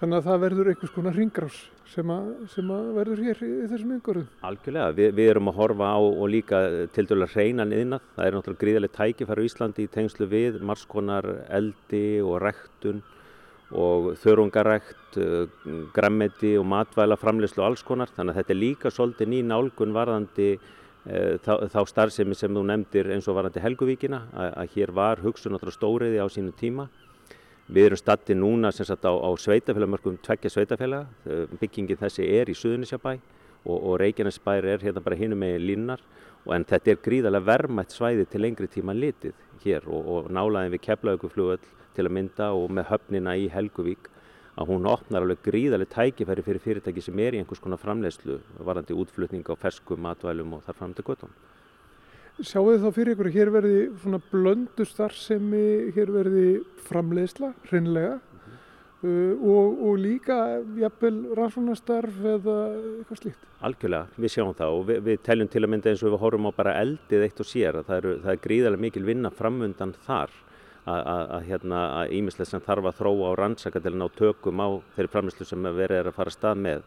[0.00, 1.56] Þannig að það verður einhvers konar ringrás
[1.92, 4.26] sem, að, sem að verður hér í þessum yngurðum.
[4.48, 6.62] Algjörlega, Vi, við erum að horfa á og líka
[6.96, 8.08] til dæla hreinan yðnað.
[8.16, 13.04] Það er náttúrulega gríðarlega tækifæri á Íslandi í tengslu við margskonar eldi og rektun
[13.72, 15.18] og þörungarækt,
[15.94, 18.12] grammeti og matvæla framleyslu og alls konar.
[18.12, 20.58] Þannig að þetta er líka svolítið ný nálgun varðandi e,
[21.44, 25.78] þá, þá starfsemi sem þú nefndir eins og varðandi Helguvíkina að, hér var hugsun náttúrulega
[25.78, 26.88] stóriði á sínu tíma.
[27.72, 31.06] Við erum statti núna sem sagt á, á sveitafélagamörkum tveggja sveitafélaga.
[31.60, 33.16] Byggingin þessi er í Suðunisjabæ
[33.64, 36.02] og, og Reykjanesbær er hérna bara hinum með línar
[36.50, 40.82] en þetta er gríðarlega vermætt svæði til lengri tíma litið hér og, og nálaðin við
[40.88, 41.60] keflauguflugöll
[41.96, 44.10] til að mynda og með höfnina í Helguvík
[44.60, 48.96] að hún opnar alveg gríðarlega tækifæri fyrir fyrirtæki sem er í einhvers konar framleiðslu varandi
[48.96, 51.32] útflutning á ferskum matvælum og þar fram til göttum.
[52.40, 55.64] Sjáu þið þá fyrir ykkur að hér verði svona blöndu starfsemi,
[55.96, 56.46] hér verði
[56.88, 60.38] framleiðsla, hreinlega uh, og, og líka
[60.80, 62.56] jafnvel rannsóknastarf eða
[63.00, 63.50] eitthvað slíkt?
[63.62, 66.48] Algjörlega, við sjáum það og við, við teljum til að mynda eins og við horfum
[66.48, 69.94] á bara eldið eitt og sér að það, eru, það er gríðarlega mikil vinna framundan
[70.06, 70.40] þar
[70.88, 74.68] að hérna að ímislega sem þarf að þróa og rannsaka til að ná tökum á
[74.96, 76.82] þeirri framleyslu sem verið er að fara stað með.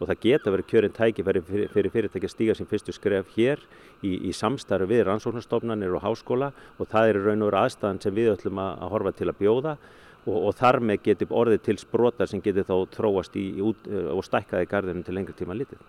[0.00, 3.60] Og það geta verið kjörinn tækifæri fyrir, fyrir fyrirtæki að stíga sem fyrstu skref hér
[4.06, 6.52] í, í samstarfi við rannsóknarstofnanir og háskóla.
[6.78, 9.38] Og það er raun og veru aðstæðan sem við ætlum að, að horfa til að
[9.42, 9.76] bjóða.
[10.24, 13.92] Og, og þar með getur orðið til sprotar sem getur þá þróast í, í út,
[14.14, 15.84] og stækkaði gardinu til lengri tíma litið.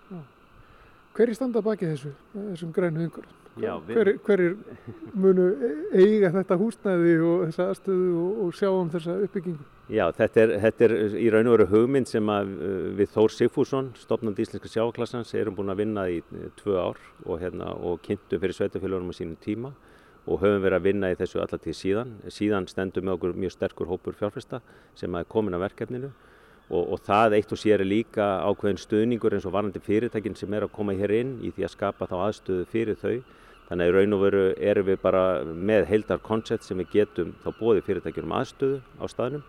[1.12, 1.18] Já.
[1.18, 3.38] Hver er standa baki þessu, þessum grænu yngurðum?
[3.60, 4.54] Hver, hver er
[5.12, 5.46] munu
[5.92, 9.66] eiga þetta húsnæði og þessa aðstöðu og, og sjá um þessa uppbyggingu?
[9.92, 12.54] Já, þetta er, þetta er í raun og veru hugmynd sem að
[12.96, 16.22] við Þór Sigfússon, stopnandi íslenska sjáklassans, erum búin að vinna í
[16.62, 19.74] tvö ár og, hérna, og kynntum fyrir sveitafélagunum á sínum tíma
[20.30, 22.16] og höfum verið að vinna í þessu allatíð síðan.
[22.32, 24.62] Síðan stendum með okkur mjög sterkur hópur fjárfesta
[24.96, 26.14] sem er komin að verkefninu
[26.72, 30.54] og, og það eitt og sér er líka ákveðin stuðningur eins og varandi fyrirtækin sem
[30.56, 33.16] er að koma hér inn í því að skapa þá aðstöðu fyrir þau.
[33.72, 37.34] Þannig að í raun og veru erum við bara með heildar koncept sem við getum
[37.44, 39.44] þá bóði fyrirtækjum aðstöðu á staðnum.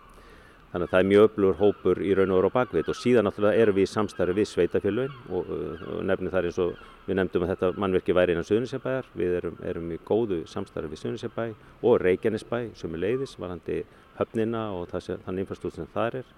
[0.73, 3.27] Þannig að það er mjög öflugur hópur í raun og veru á bakvið og síðan
[3.27, 7.45] náttúrulega erum við í samstarfi við sveitafélögin og, og nefnum þar eins og við nefndum
[7.45, 9.11] að þetta mannverki væri innan Suðunisjabæjar.
[9.13, 11.45] Við erum, erum í góðu samstarfi við Suðunisjabæ
[11.83, 13.83] og Reykjanesbæ sem er leiðis varandi
[14.17, 16.33] höfnina og þann infrastruktúr sem þar er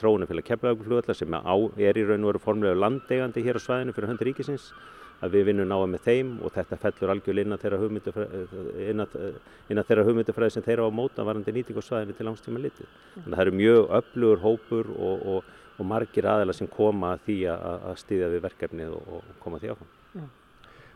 [0.00, 4.12] þróunarfélag Keflavíkurflugvallar sem á, er í raun og veru formulega landeigandi hér á svæðinu fyrir
[4.12, 4.70] hönd ríkisins
[5.18, 8.42] að við vinnum náða með þeim og þetta fellur algjörlega innan þeirra hugmyndafræði,
[8.92, 9.14] innan,
[9.72, 12.92] innan þeirra hugmyndafræði sem þeirra á móta varandi nýting á svæðinu til langstíma litið.
[13.16, 17.24] Þannig að það eru mjög öflugur hópur og, og, og margir aðeila sem koma að
[17.26, 19.96] því að, að stýðja við verkefnið og, og koma því áfram.
[20.14, 20.28] Já.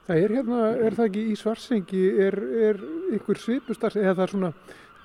[0.02, 2.36] Það er hérna, er það ekki í svarsengi, er,
[2.70, 2.80] er
[3.18, 4.54] ykkur svipustars eða það er svona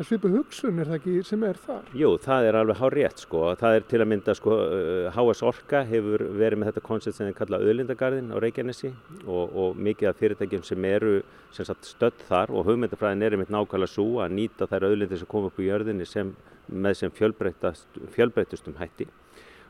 [0.05, 1.87] svipu hugsun er það ekki sem er þar.
[1.97, 3.43] Jú, það er alveg hár rétt sko.
[3.57, 7.29] Það er til að mynda sko, uh, HS Orka hefur verið með þetta koncept sem
[7.31, 8.93] þið kalla auðlindagarðin á Reykjanesi
[9.25, 11.15] og, og mikið af fyrirtækjum sem eru
[11.55, 15.29] sem sagt, stödd þar og hugmyndafræðin er einmitt nákvæmlega svo að nýta þær auðlindir sem
[15.31, 16.33] koma upp í jörðinni sem,
[16.67, 19.07] með sem fjölbreytustum hætti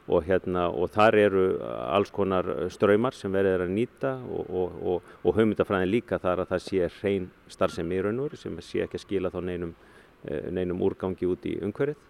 [0.08, 4.78] og, hérna, og þar eru alls konar ströymar sem verið er að nýta og, og,
[4.94, 8.58] og, og hugmyndafræðin líka þar að það sé hrein starfsemi í raun og veru sem
[8.64, 9.76] sé ekki að skila þá neinum,
[10.52, 12.06] neinum úrgangi út í umhverfið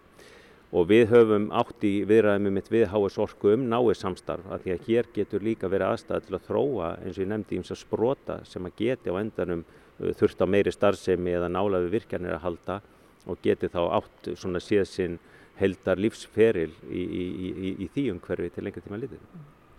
[0.75, 4.87] og við höfum átt í viðræðum við HS Orku um náið samstarf að því að
[4.87, 8.39] hér getur líka verið aðstæða til að þróa eins og ég nefndi íms að sprota
[8.43, 12.81] sem að geti á endanum eh, þurft á meiri starfsemi eða nálaði virkjanir að halda
[13.27, 15.19] og geti þá átt svona sinn
[15.57, 19.23] heldar lífsferil í, í, í, í því umhverfi til lengri tíma litið.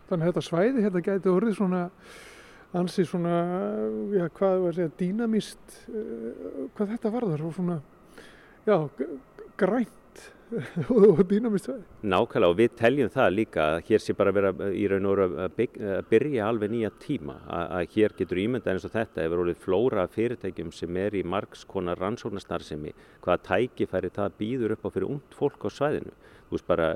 [0.08, 1.82] Þannig að þetta svæði hérna gæti orðið svona
[2.76, 3.36] ansi svona,
[4.12, 7.78] já hvað var að segja, dýnamist, uh, hvað þetta varðar og svona,
[8.68, 8.88] já,
[9.56, 9.94] grænt.
[10.88, 11.68] Og dýnamist.
[12.00, 15.26] Nákvæmlega og við teljum það líka að hér sé bara vera í raun og veru
[15.44, 15.58] að,
[15.92, 19.60] að byrja alveg nýja tíma að, að hér getur ímynda eins og þetta hefur orðið
[19.60, 22.94] flóra fyrirtækjum sem er í margs konar rannsóknarstarfsemi
[23.26, 26.16] hvaða tækifæri það býður upp á fyrir ungt fólk á svæðinu.
[26.48, 26.88] Þú veist bara,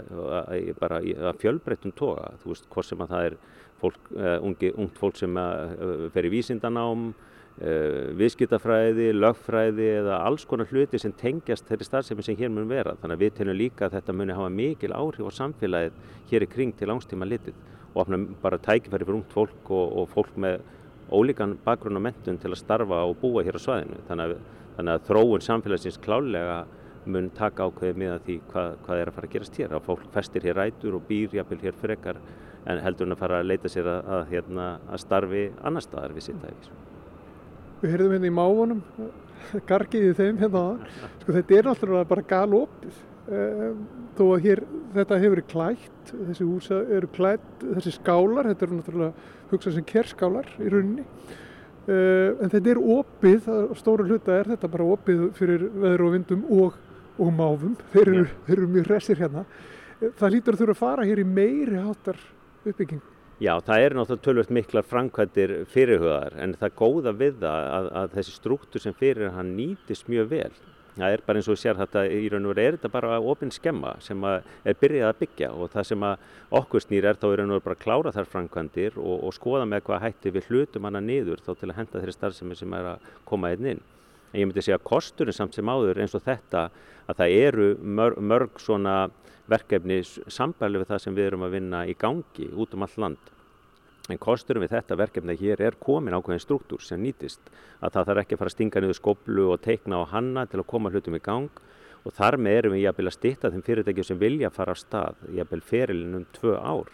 [0.81, 3.39] bara að fjölbreyttum toga, þú veist hvort sem að það er
[3.83, 7.11] fólk, uh, ungi, ungt fólk sem uh, fer í vísindanám
[7.61, 12.97] viðskiptafræði, lögfræði eða alls konar hluti sem tengjast þeirri starfsemi sem hér mun vera.
[13.03, 15.99] Þannig að við tegnum líka að þetta muni hafa mikil áhrif á samfélagið
[16.31, 17.59] hér í kring til langstíma litið
[17.93, 20.63] og opna bara tækifæri fyrir ungt fólk og, og fólk með
[21.13, 24.01] ólíkan bakgrunn og mentun til að starfa og búa hér á svæðinu.
[24.09, 24.39] Þannig að,
[24.79, 26.63] þannig að þróun samfélagsins klálega
[27.05, 29.75] mun taka ákveðið með því hvað, hvað er að fara að gerast hér.
[29.77, 32.23] Að fólk festir hér rætur og býr jafnvel hér frekar
[32.63, 36.17] en heldur hann að fara að leita sér að, að, hérna, að starfi annar staðar
[36.17, 36.73] við sitt æfis.
[37.83, 38.83] Við heyrðum hérna í máfunum,
[39.71, 40.67] gargiði þeim hérna.
[41.25, 43.01] Sko þetta er náttúrulega bara galopið.
[43.23, 43.83] Um,
[44.19, 44.61] þó að hér,
[44.97, 49.87] þetta hefur verið klætt, þessi hús eru klætt, þessi skálar, þetta eru náttúrulega hugsað sem
[49.89, 51.07] kerskálar í rauninni.
[51.83, 53.47] Uh, en þetta er opið,
[53.79, 56.83] stóru hluta er þetta bara opið fyrir veður og vindum og,
[57.19, 57.79] og máfum.
[57.95, 59.47] Þeir eru, þeir eru mjög resir hérna.
[60.03, 62.23] Það lítur að þurfa að fara hér í meiri hátar
[62.63, 63.12] uppbygging.
[63.43, 68.13] Já, það er náttúrulega tölvöld miklar framkvæmdir fyrirhugaðar en það góða við það að, að
[68.13, 70.53] þessi struktúr sem fyrir hann nýtist mjög vel.
[70.93, 73.51] Það er bara eins og sér þetta í raun og veru er þetta bara ofinn
[73.51, 76.07] skemma sem er byrjað að byggja og það sem
[76.61, 79.35] okkur snýr er þá í raun og veru bara að klára þar framkvæmdir og, og
[79.35, 82.79] skoða með hvað hætti við hlutum hana niður þá til að henda þeirri starfsemi sem
[82.79, 83.83] er að koma einn inn.
[84.33, 86.69] En ég myndi segja að kosturinn samt sem áður eins og þetta
[87.11, 88.97] að það eru mörg, mörg svona
[89.51, 93.33] verkefni sambærlega við það sem við erum að vinna í gangi út um all land.
[94.11, 98.23] En kosturum við þetta verkefni hér er komin ákveðin struktúr sem nýtist að það þarf
[98.23, 101.19] ekki að fara að stinga niður skoblu og teikna á hanna til að koma hlutum
[101.19, 101.63] í gang
[102.03, 105.23] og þar með erum við jafnvel að stitta þeim fyrirtækjum sem vilja fara á stað
[105.37, 106.91] jafnvel ferilinn um tvö ár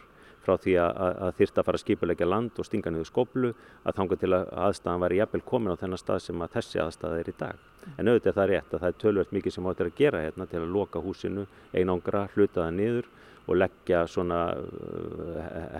[0.48, 3.52] frá því að, að þyrta að fara að skipulegja land og stinga niður skoblu
[3.84, 7.20] að þanga til að aðstæðan væri jafnvel komin á þennan stað sem að þessi aðstæða
[7.20, 7.64] er í dag.
[7.96, 10.46] En auðvitað það er rétt að það er tölvöld mikið sem áttur að gera hérna
[10.48, 13.10] til að loka húsinu, einangra, hluta það niður
[13.48, 14.40] og leggja svona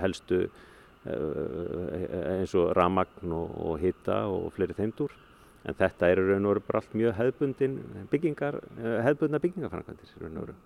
[0.02, 0.44] helstu
[1.08, 5.14] eins og ramagn og, og hitta og fleiri þeimdur
[5.68, 7.78] en þetta er raun og veru bara allt mjög hefðbundin
[8.12, 8.58] byggingar,
[9.04, 10.58] hefðbundna byggingafrænkvæmdir raun og veru.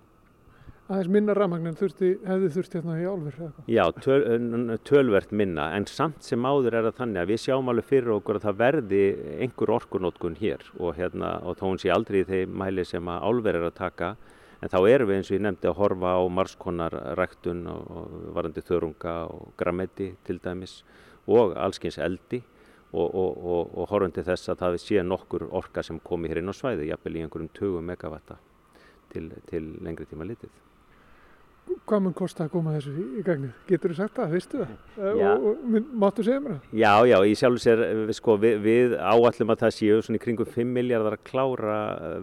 [0.91, 3.71] Aðeins minna ramagnin þurfti, hefði þurfti hérna í álver eða eitthvað?
[3.71, 7.89] Já, töl, tölvert minna en samt sem áður er það þannig að við sjáum alveg
[7.89, 9.03] fyrir okkur að það verði
[9.47, 13.29] einhver orkunótkun hér og, hérna, og þá hún sé aldrei í þeim mæli sem að
[13.31, 14.15] álver er að taka
[14.63, 18.63] En þá erum við eins og ég nefndi að horfa á margskonar ræktun og varandi
[18.63, 20.77] þörunga og grammeti til dæmis
[21.27, 22.39] og allskins eldi
[22.93, 26.53] og, og, og, og til þess að það sé nokkur orka sem komi hér inn
[26.53, 28.39] á svæði, jafnvel í einhverjum 20 megavatta
[29.11, 30.55] til, til lengri tíma litið.
[31.63, 33.51] Hvað mun kosta að koma þessu í, gagnið?
[33.69, 34.73] Getur þú sagt það, veistu það?
[35.19, 35.27] Já.
[35.33, 36.73] Og, og máttu segja mér það?
[36.81, 37.83] Já, já, ég sjálf sér,
[38.19, 41.77] sko, við, við áallum að það séu svona í kringum 5 miljardar að klára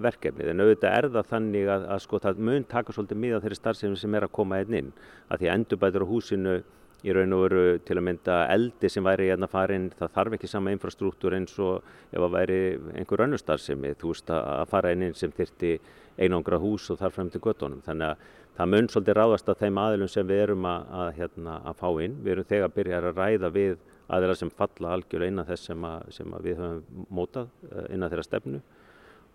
[0.03, 3.59] verkefnið, en auðvitað er það þannig að, að sko, það mun taka svolítið miða þeirri
[3.61, 4.91] starfsefni sem er að koma einn inn,
[5.29, 6.57] að því að endurbætur á húsinu
[6.99, 10.49] í raun og veru til að mynda eldi sem væri hérna farin, það þarf ekki
[10.51, 12.59] sama infrastruktúr eins og ef það væri
[12.99, 15.77] einhver önnur starfsemi, þú veist að fara inn sem þyrti
[16.19, 18.27] einangra hús og þar frem til göttunum, þannig að
[18.59, 21.87] það mun svolítið ráðast að þeim aðilum sem við erum að, að, hérna, að fá
[22.03, 22.17] inn.
[22.25, 23.77] Við erum þegar að byrja að ræða við
[24.09, 28.25] aðila sem falla algjörlega innan þess sem, að, sem við höfum mótað eh, innan þeirra
[28.25, 28.61] stefnu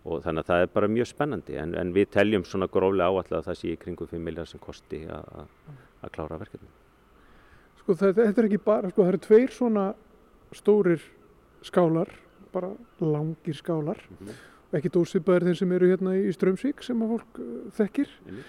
[0.05, 3.39] og þannig að það er bara mjög spennandi en, en við teljum svona gróflega áallega
[3.39, 6.69] að það sé í kringum 5 miljard sem kosti að klára verkefni.
[7.79, 9.85] Sko þetta er ekki bara, sko það eru tveir svona
[10.53, 11.01] stórir
[11.65, 12.11] skálar,
[12.53, 12.69] bara
[13.01, 14.43] langir skálar mm -hmm.
[14.77, 18.09] ekkit ósvipaðir þeir sem eru hérna í Strömsvík sem að fólk uh, þekkir.
[18.29, 18.43] Uh,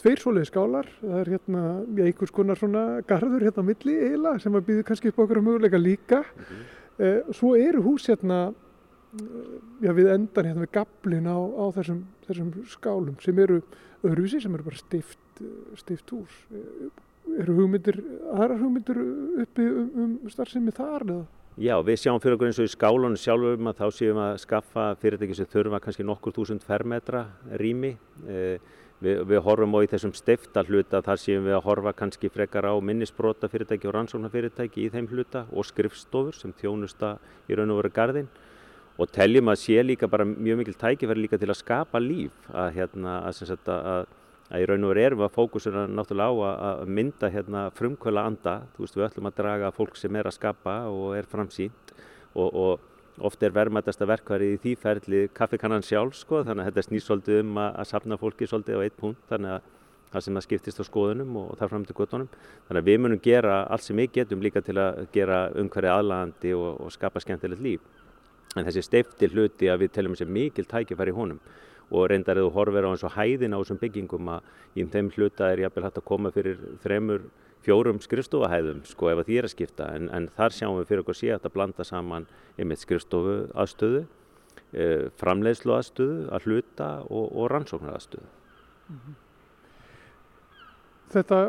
[0.00, 1.62] Tveir svoleiði skálar, það er hérna
[1.96, 5.42] já, einhvers konar svona garður hérna á milli eiginlega sem að býður kannski upp okkur
[5.44, 6.22] möguleika líka.
[6.96, 12.00] Uh, Svo eru hús hérna uh, já, við endan hérna við gablin á, á þessum,
[12.28, 13.60] þessum skálum sem eru
[14.00, 15.44] öðruvísi sem eru bara stift,
[15.80, 16.42] stift hús.
[16.48, 16.88] Uh,
[17.38, 18.00] Eru hugmyndir,
[18.32, 18.98] aðrar hugmyndir
[19.44, 19.90] uppi um,
[20.24, 21.26] um starfsemi þar eða?
[21.60, 24.86] Já, við sjáum fyrir okkur eins og í skálunum sjálfum að þá séum að skaffa
[25.02, 27.26] fyrirtæki sem þurfa kannski nokkur þúsund fermetra
[27.60, 27.92] rými.
[28.24, 28.56] Eh,
[29.00, 32.66] Við, við horfum á í þessum stifta hluta, þar séum við að horfa kannski frekar
[32.68, 37.14] á minnisbrota fyrirtæki og rannsóknarfyrirtæki í þeim hluta og skrifstofur sem þjónusta
[37.48, 38.28] í raun og veru garðin
[39.00, 42.74] og teljum að sé líka bara mjög mikil tækifæri líka til að skapa líf að,
[42.76, 44.04] hérna, að, sagt, að,
[44.52, 48.26] að í raun og veru erum við að fókusuna náttúrulega á að mynda hérna, frumkvöla
[48.28, 51.94] anda, þú veist við ætlum að draga fólk sem er að skapa og er framsýnt
[52.36, 52.89] og, og
[53.26, 57.42] oft er verðmættasta verkvarið í því ferli kaffikannan sjálf sko, þannig að þetta snýst svolítið
[57.42, 59.68] um að, að safna fólki svolítið á eitt punkt, þannig að
[60.10, 62.28] það sem það skiptist á skoðunum og þar fram til göttunum.
[62.68, 66.54] Þannig að við munum gera allt sem við getum líka til að gera umhverfið aðlagandi
[66.58, 67.84] og, og skapa skemmtilegt líf.
[68.58, 71.38] En þessi steifti hluti að við teljum þessi mikil tækifæri í honum
[71.90, 75.50] og reyndar eða horfir á eins og hæðin á þessum byggingum að í þeim hluta
[75.50, 77.24] er jafnvel hægt að koma fyrir þremur
[77.64, 81.04] fjórum skrifstofahæðum sko ef að því er að skipta en, en þar sjáum við fyrir
[81.04, 82.26] okkur sé að blanda saman
[82.60, 84.04] einmitt skrifstofu aðstöðu,
[84.72, 84.86] e,
[85.20, 88.30] framleiðslu aðstöðu að hluta og, og rannsóknar aðstöðu.
[91.10, 91.40] Þetta,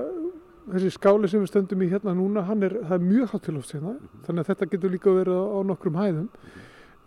[0.74, 3.58] þessi skáli sem við stöndum í hérna núna, hann er, það er mjög hátt til
[3.58, 3.96] lofts hérna,
[4.28, 6.30] þannig að þetta getur líka verið á, á nokkrum hæðum.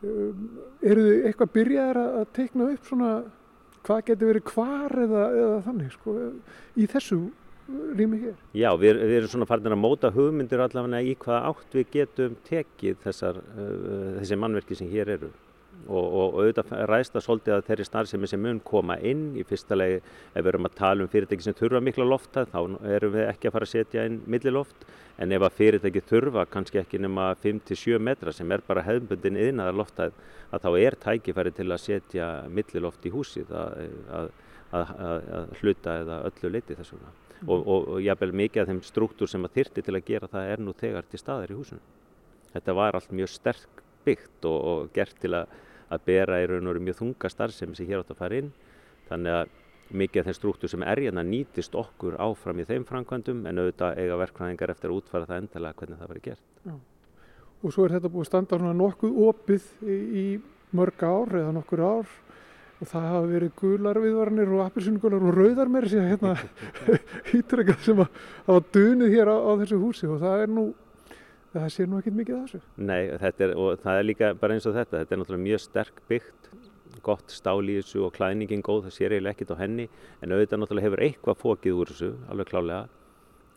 [0.04, 0.44] Um,
[0.84, 3.14] eru þið eitthvað byrjaðir að, að teikna upp svona
[3.84, 6.14] hvað getur verið hvar eða, eða þannig sko,
[6.76, 7.18] í þessu
[7.68, 8.36] rými hér?
[8.56, 12.36] Já, við, við erum svona farin að móta hugmyndir allavega í hvaða átt við getum
[12.48, 15.30] tekið þessar, uh, þessi mannverki sem hér eru.
[15.84, 19.24] Og, og, og auðvitað ræðst að svolítið að þeirri starfsemi sem mun koma inn.
[19.36, 22.60] Í fyrsta legi ef við erum að tala um fyrirtæki sem þurfa mikla lofta þá
[22.94, 24.86] erum við ekki að fara að setja inn milliloft.
[25.20, 29.80] En ef að fyrirtæki þurfa kannski ekki nema 5-7 metra sem er bara hefðbundin yðnaðar
[29.82, 30.16] loftað
[30.54, 33.84] að þá er tækifæri til að setja milliloft í húsið að,
[34.22, 34.32] að,
[34.78, 34.96] að,
[35.42, 37.14] að hluta eða öllu leiti þess vegna
[37.46, 40.52] og, og, og jafnvel mikið af þeim struktúr sem að þyrti til að gera það
[40.52, 41.82] er nú þegar til staðar í húsinu.
[42.54, 45.52] Þetta var allt mjög sterk byggt og, og gert til að,
[45.92, 48.50] að bera í raun og veru mjög þunga starfsemi sem hér átt að fara inn.
[49.10, 49.52] Þannig að
[49.94, 54.00] mikið af þeim struktúr sem er hérna nýtist okkur áfram í þeim framkvæmdum en auðvitað
[54.00, 56.46] eiga verkfræðingar eftir að útfara það endalega hvernig það verið gert.
[56.64, 56.74] Já.
[57.64, 60.24] Og svo er þetta búið að standa nokkuð opið í
[60.74, 62.14] mörg ár eða nokkur ár
[62.84, 66.34] og það hafa verið gular viðvarnir og appelsinugular og rauðar meira síðan hérna
[67.38, 70.08] ítrekkað sem að hafa dunið hér á, á þessu húsi.
[70.10, 70.66] Og það er nú
[71.54, 72.60] það sé nú ekkert mikið af þessu.
[72.90, 76.02] Nei, er, og það er líka bara eins og þetta, þetta er náttúrulega mjög sterk
[76.10, 76.50] byggt,
[77.04, 79.86] gott stál í þessu og klæningin góð, það sér eiginlega ekkert á henni,
[80.20, 82.82] en auðvitað náttúrulega hefur eitthvað fókið úr þessu, alveg klálega,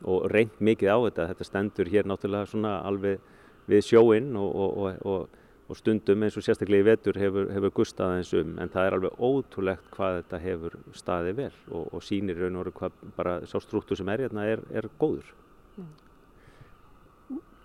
[0.08, 3.24] og reynd mikið á þetta, þetta stendur hér náttúrulega svona alveg
[3.68, 8.18] við sjóinn og, og, og, og stundum eins og sérstaklega í vetur hefur, hefur gustað
[8.18, 12.56] eins um, en það er alveg ótrúlegt hvað þetta hefur staðið vel og sýnir raun
[12.56, 15.34] og veru hvað bara sá struktúr sem er hérna er, er góður.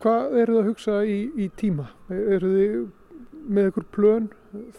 [0.03, 1.87] Hvað eru það að hugsa í, í tíma?
[2.11, 2.75] Eru þið
[3.47, 4.27] með einhver plön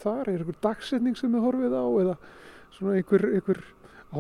[0.02, 0.28] þar?
[0.28, 2.18] Er einhver dagsetning sem þið horfið á eða
[2.76, 3.64] svona einhver, einhver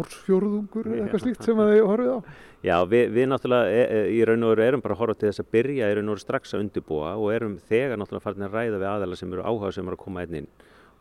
[0.02, 2.20] ársfjórðungur eða eitthvað slíkt sem þið horfið á?
[2.64, 5.30] Já, við, við náttúrulega e, e, í raun og veru erum bara að horfa til
[5.30, 8.48] þess að byrja í raun og veru strax að undirbúa og erum þegar náttúrulega farin
[8.48, 10.50] að ræða við aðala sem eru áhuga sem eru að koma einn inn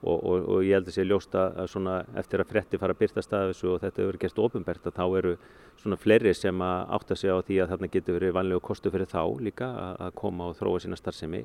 [0.03, 3.03] og, og, og ég held að sé ljósta að svona eftir að fretti fara að
[3.05, 5.35] byrta staða þessu og þetta hefur gerst ofinbært að þá eru
[5.79, 9.11] svona fleiri sem að átta sig á því að þarna getur verið vanlegu kostu fyrir
[9.11, 11.45] þá líka að, að koma og þróa sína starfsemi.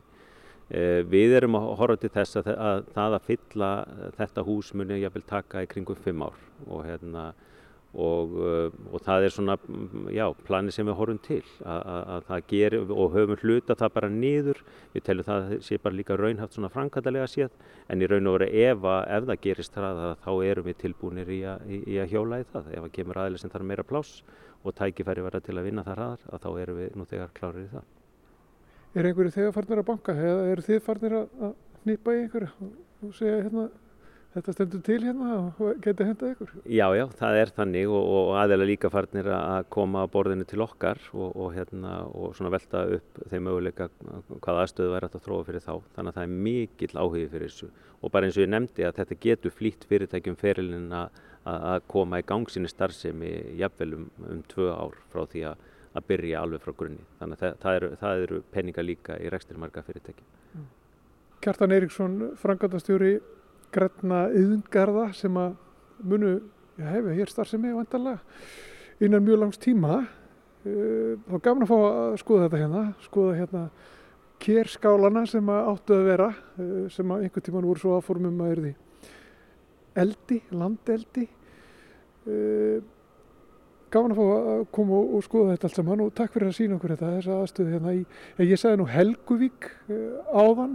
[0.67, 3.71] Eh, við erum að horfa til þess að, að það að fylla
[4.17, 7.29] þetta hús muni jáfnvel taka í kringum fimm ár og hérna
[7.97, 8.33] og,
[8.91, 9.55] og það er svona
[10.13, 13.93] já, plani sem við horfum til að, að, að það gerir og höfum hluta það
[13.95, 14.61] bara niður,
[14.93, 17.55] við teljum það sé bara líka raunhaft svona frankaldalega séð
[17.87, 21.39] en í raun og veru ef, ef það gerist það þá erum við tilbúinir í,
[21.47, 24.19] í, í að hjóla í það, ef það kemur aðeins sem þarf meira pláss
[24.63, 27.63] og tækifæri verða til að vinna það hraðar að þá erum við nú þegar klárir
[27.63, 27.96] í það
[28.97, 31.51] Er einhverju þegar farnir að banka eða eru þið farnir að
[31.85, 32.71] nýpa í einhverju
[33.05, 33.67] og segja hérna
[34.37, 36.53] þetta stendur til hérna og geti hendað ykkur?
[36.65, 40.63] Já, já, það er þannig og, og aðeins líka farnir að koma að borðinu til
[40.65, 43.89] okkar og, og, hérna, og svona velta upp þeim möguleika
[44.43, 45.73] hvað aðstöðu væri að þróa fyrir þá.
[45.95, 48.99] Þannig að það er mikill áhugi fyrir þessu og bara eins og ég nefndi að
[48.99, 54.69] þetta getur flýtt fyrirtækjum ferilinn að koma í gang sinni starfsemi jafnvel um, um tvö
[54.73, 55.65] ár frá því að,
[55.95, 57.05] að byrja alveg frá grunni.
[57.19, 60.65] Þannig að það, það eru, það eru peninga líka í rekstur marga fyrirtækjum.
[61.43, 63.17] Kjartan Eiríksson, frangatastjóri
[63.75, 65.57] græna yðngarða sem að
[66.07, 66.31] munu
[66.77, 68.19] hefur hér starfsemi vantarlega
[69.03, 70.01] innan mjög langs tíma.
[70.67, 73.61] Uh, þá gafna að fá að skoða þetta hérna, skoða hérna
[74.43, 76.27] kérskálana sem að áttu að vera,
[76.57, 78.73] uh, sem að einhvern tíman voru svo áformum að erði
[79.97, 81.25] eldi, landeldi.
[83.87, 86.75] Gáðan að fá að koma og skoða þetta allt saman og takk fyrir að sína
[86.75, 88.01] okkur þetta, þessa aðstöðu hérna í,
[88.43, 89.69] ég sagði nú Helguvík
[90.35, 90.73] áðan,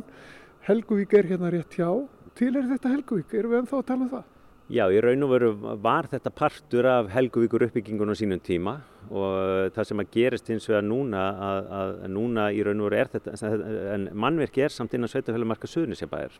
[0.68, 1.90] Helguvík er hérna rétt hjá,
[2.38, 4.24] til er þetta Helguvík, erum við ennþá að tala um það?
[4.72, 5.52] Já, í raun og veru
[5.84, 8.78] var þetta partur af Helguvíkur uppbyggingun á sínum tíma
[9.10, 13.00] og það sem að gerist hins vegar núna að, að núna í raun og veru
[13.00, 13.52] er þetta,
[13.94, 16.38] en mannverki er samt innan sveitafélamarka Suðnisjabæðir.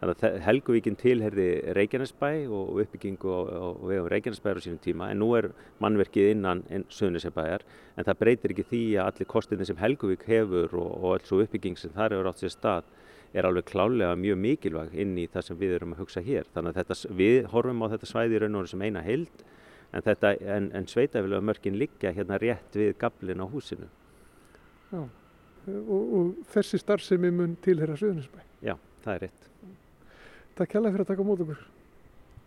[0.00, 1.48] Þannig að Helguvíkin tilherði
[1.78, 5.48] Reykjanesbæ og uppbyggingu og vegum Reykjanesbæðar á sínum tíma en nú er
[5.80, 10.90] mannverkið innan Suðnisjabæðar en það breytir ekki því að allir kostinni sem Helguvík hefur og,
[10.98, 12.90] og alls og uppbygging sem þar hefur átt sér stað
[13.34, 16.46] er alveg klálega mjög mikilvæg inn í það sem við erum að hugsa hér.
[16.54, 19.44] Þannig að þetta, við horfum á þetta svæði í raun og veru sem eina heild
[19.94, 23.88] en, en, en sveitafélag mörgin liggja hérna rétt við gablin á húsinu.
[24.90, 25.02] Já,
[25.70, 28.42] og, og þessi starfsemi mun tilhera Suðuninsbæ.
[28.66, 28.76] Já,
[29.06, 29.50] það er rétt.
[30.54, 31.66] Takk hjálpa fyrir að taka mót okkur.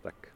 [0.04, 0.32] Takk.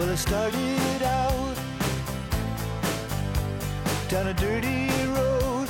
[0.00, 1.56] Well, I started out
[4.08, 5.68] down a dirty road.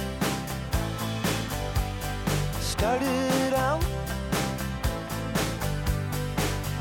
[2.60, 3.84] Started out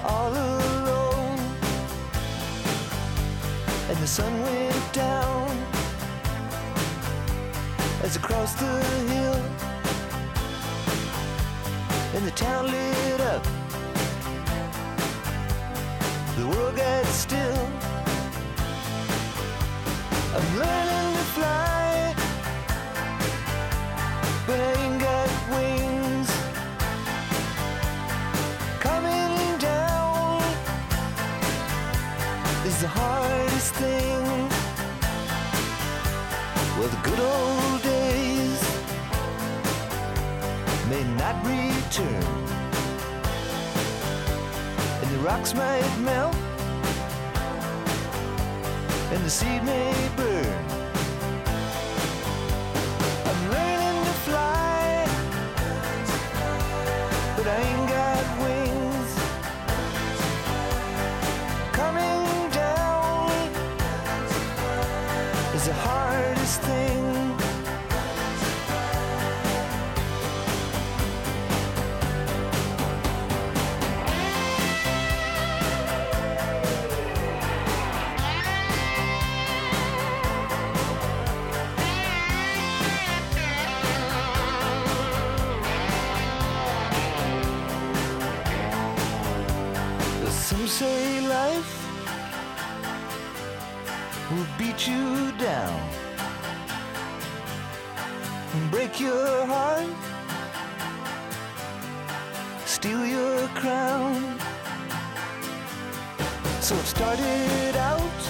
[0.05, 1.39] all alone,
[3.89, 5.49] and the sun went down
[8.03, 9.41] as I crossed the hill,
[12.13, 13.58] and the town lit up
[16.39, 17.69] the world gets still.
[20.35, 20.88] I'm learning
[45.29, 46.35] rocks might melt
[49.13, 50.68] and the seed may burn.
[106.69, 108.21] So it started out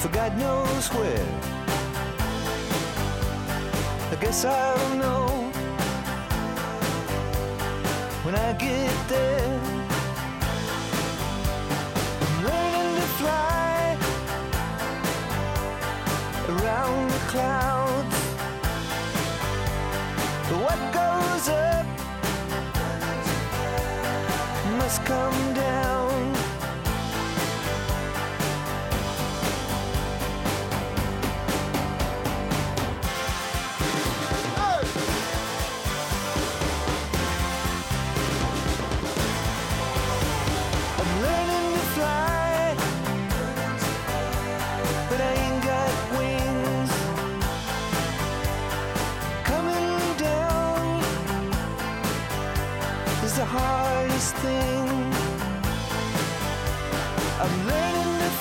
[0.00, 1.28] for God knows where.
[4.10, 5.26] I guess I'll know
[8.24, 9.60] when I get there.
[12.22, 13.98] I'm learning to fly
[16.48, 17.65] around the clouds.
[24.86, 25.95] Must come down.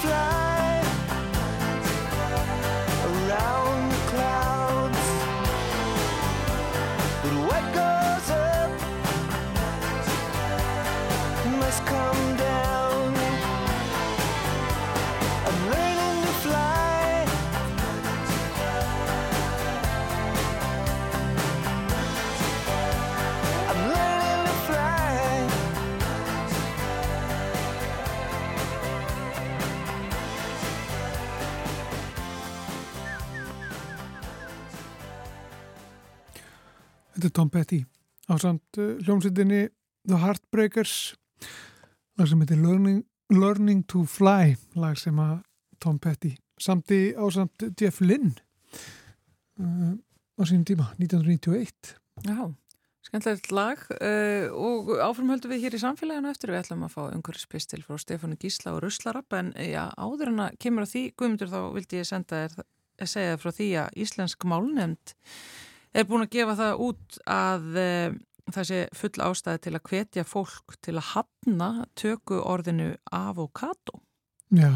[0.05, 0.44] Learning
[37.35, 37.83] Tom Petty
[38.31, 39.67] á samt uh, hljómsveitinni
[40.07, 41.15] The Heartbreakers.
[42.15, 45.41] Lag sem heitir Learning, Learning to Fly lag sem að
[45.83, 48.37] Tom Petty samti á samt Jeff Lynne
[49.59, 49.95] uh,
[50.39, 52.47] á sínum tíma 1991 Já,
[53.03, 56.53] skemmtilegt lag uh, og áfram höldum við hér í samfélaginu eftir.
[56.53, 60.57] Við ætlum að fá umhverfispistil frá Stefánu Gísla og Ruslarapp en já, áður en að
[60.63, 62.63] kemur á því, Guðmundur þá vildi ég senda þér
[63.03, 65.15] að segja frá því að Íslensk málnefnd
[65.95, 68.17] er búin að gefa það út að uh,
[68.53, 74.01] það sé full ástæði til að hvetja fólk til að hafna töku orðinu avokado.
[74.53, 74.69] Já,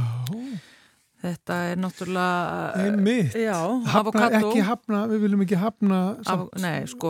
[1.20, 2.68] Þetta er náttúrulega...
[2.80, 4.38] einmitt Já, hafna, avokado.
[4.54, 6.54] ekki hafna, við viljum ekki hafna samt.
[6.64, 7.10] nei, sko,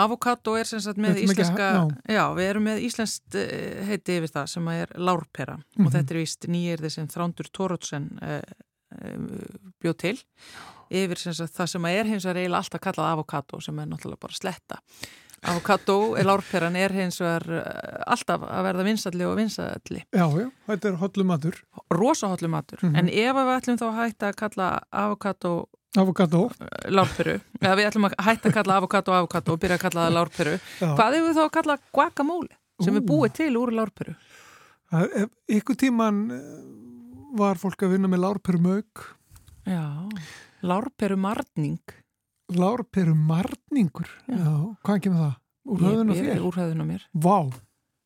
[0.00, 4.32] avokado er sem sagt með íslenska, ha- já, við erum með íslenskt eh, heiti yfir
[4.32, 5.84] það sem er lárpera Mhm.
[5.86, 8.40] og þetta er víst nýjirði sem Þrándur Tórótsen uh,
[9.84, 10.16] bjóð til
[10.90, 14.20] yfir sem sagt, það sem er hins vegar eiginlega alltaf kallað avokado sem er náttúrulega
[14.26, 14.78] bara sletta.
[15.50, 15.96] Avokado,
[16.28, 17.64] lárperan er hins vegar uh,
[18.12, 20.02] alltaf að verða vinsalli og vinsalli.
[20.12, 21.60] Já, já, þetta er hollum matur
[21.94, 22.82] Rosahóllu matur.
[22.84, 22.96] Mhm.
[23.00, 25.54] En ef við ætlum þá að hætta að kalla avokado
[25.98, 26.44] Avokado
[26.86, 27.32] lárperu,
[27.64, 30.52] eða við ætlum að hætta að kalla avokado avokado og byrja að kalla það lárperu
[30.78, 34.14] hvað hefur þá að kalla guacamole sem er búið til úr lárperu
[34.94, 36.44] er- Ykkur tíman eh,
[37.42, 39.02] var fólk að vinna með lárperumauk
[39.66, 39.82] já,
[40.62, 41.96] lárperu marning
[42.50, 44.36] Lárperu marningur Já.
[44.36, 44.54] Já,
[44.84, 45.34] hvað kemur það?
[45.70, 46.40] Úr höfðun og þér?
[46.48, 47.02] úr höfðun og mér.
[47.14, 47.36] Vá,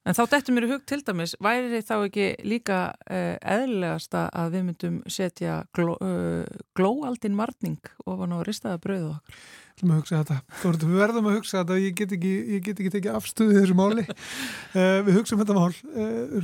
[0.05, 4.57] en þá dettur mér í hug til dæmis væri þá ekki líka uh, eðlilegasta að
[4.57, 6.43] við myndum setja gló, uh,
[6.77, 9.39] glóaldin marning ofan á ristaða brauðu okkar?
[9.75, 10.83] Ætlum að hugsa þetta.
[10.85, 11.79] Við verðum að hugsa þetta.
[11.83, 14.05] Ég get ekki, ég get ekki tekið afstöðu í þessu máli.
[14.75, 15.73] Uh, Við hugsaum þetta mál.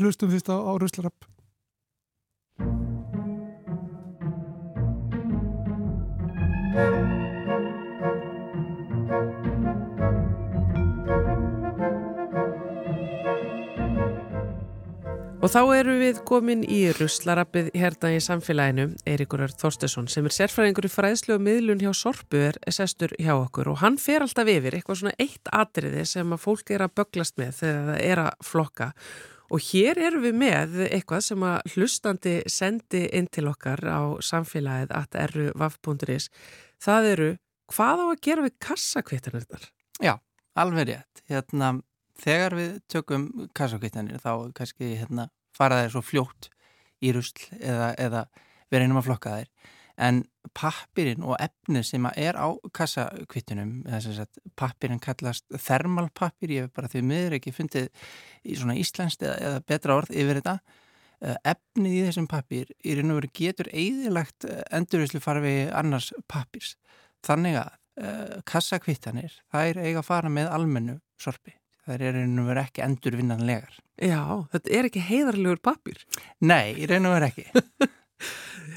[0.01, 1.29] Hlustum fyrst á, á Ruslarapp
[15.41, 20.35] Og þá eru við komin í ruslarappið hérna í samfélaginu, Eiríkur Örd Þorstesson, sem er
[20.37, 24.47] sérfræðingur í fræðslu og miðlun hjá Sorpu er sestur hjá okkur og hann fer alltaf
[24.53, 28.23] yfir eitthvað svona eitt atriði sem að fólk er að böglast með þegar það er
[28.29, 28.91] að flokka.
[29.51, 34.93] Og hér erum við með eitthvað sem að hlustandi sendi inn til okkar á samfélagið
[34.95, 36.29] at erru.is.
[36.81, 37.31] Það eru,
[37.75, 39.67] hvað á að gera við kassakvittanirnar?
[39.99, 40.15] Já,
[40.55, 41.25] alveg rétt.
[41.31, 41.73] Hérna,
[42.23, 43.27] þegar við tökum
[43.57, 45.27] kassakvittanir þá kannski hérna,
[45.57, 46.51] fara þeir svo fljótt
[47.03, 48.25] í rusl eða, eða
[48.71, 49.51] við reynum að flokka þeir.
[50.01, 50.23] En
[50.57, 53.83] pappirinn og efni sem er á kassakvittunum,
[54.57, 57.91] pappirinn kallast thermalpappir, ég hef bara því miður ekki fundið
[58.45, 60.57] í svona íslenskt eða, eða betra orð yfir þetta.
[61.21, 66.75] Eh, Efnið í þessum pappir í raun og veru getur eðilagt endurvislu farfi annars pappirs.
[67.27, 71.53] Þannig að uh, kassakvittanir, þær eiga að fara með almennu sorpi.
[71.85, 73.79] Þær eru nú verið ekki endurvinnanlegar.
[74.01, 74.23] Já,
[74.53, 76.01] þetta er ekki heiðarlegur pappir.
[76.41, 77.91] Nei, í raun og verið ekki.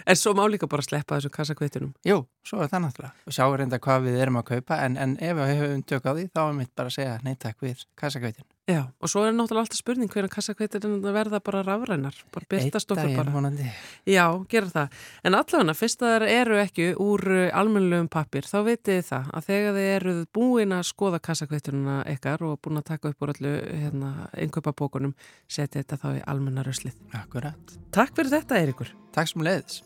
[0.05, 1.93] En svo má líka bara sleppa þessu kassakvittunum.
[2.07, 3.27] Jú, svo er það náttúrulega.
[3.27, 6.11] Og sjáum reynda hvað við erum að kaupa, en, en ef við hefum tök á
[6.11, 8.47] því, þá er mitt bara að segja neytak við kassakvittin.
[8.63, 13.17] Já, og svo er náttúrulega alltaf spurning hvernig kassakveitirinn verða bara rafrænar, bara byrtast okkur
[13.17, 13.33] bara.
[13.33, 13.65] vonandi.
[14.07, 15.01] Já, gera það.
[15.27, 19.75] En allavega, fyrst að það eru ekki úr almennilegum pappir, þá þið það að þegar
[19.75, 24.15] þið eruð búin að skoða kassakveiturina ykkar og búin að taka upp úr öllu hérna,
[24.39, 25.11] innkaupa bókunum,
[25.51, 26.95] setja þetta þá í almenna röslið.
[27.19, 27.77] Akkurat.
[27.91, 28.95] Takk fyrir þetta, Eiríkur.
[29.11, 29.83] Takk sem leiðis.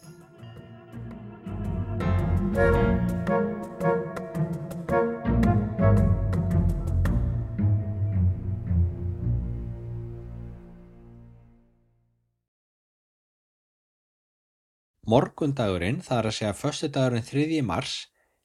[15.07, 17.61] Morgundagurinn, það er að segja föstudagurinn 3.
[17.63, 17.91] mars,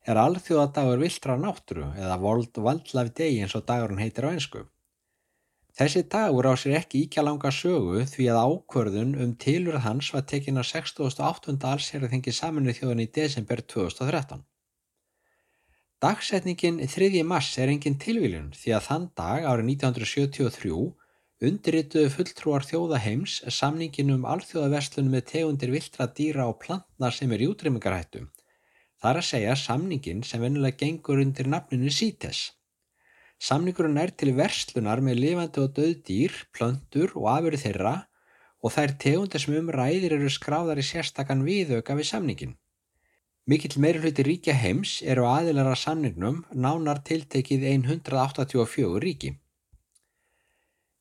[0.06, 4.62] er alþjóðadagur viltra náttúru eða World Wildlife Day eins og dagurinn heitir á einsku.
[5.74, 10.22] Þessi dagur á sér ekki íkja langa sögu því að ákvörðun um tilurð hans var
[10.30, 11.58] tekin á 68.
[11.72, 14.46] allsherðingi saminuð þjóðan í desember 2013.
[16.02, 17.22] Dagsetningin 3.
[17.26, 20.78] mars er engin tilvíljun því að þann dag árið 1973
[21.42, 27.48] undirrituðu fulltrúar þjóðaheims samningin um alþjóðaverslun með tegundir viltra dýra og plantna sem er í
[27.50, 28.28] útrýmingarhættu.
[29.02, 32.44] Það er að segja samningin sem venjulega gengur undir nafninu CITES.
[33.42, 37.96] Samningurinn er til verslunar með lifandi og döð dýr, plöntur og afurð þeirra
[38.62, 42.56] og þær tegundir sem um ræðir eru skráðar í sérstakann viðauka við samningin.
[43.50, 49.32] Mikill meiri hluti ríkja heims eru aðilar að samningnum nánar tiltekið 184 ríki.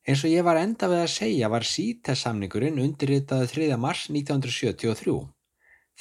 [0.02, 3.66] Eins og ég var enda við að segja var CITES-samningurinn undirritaði 3.
[3.78, 5.12] mars 1973.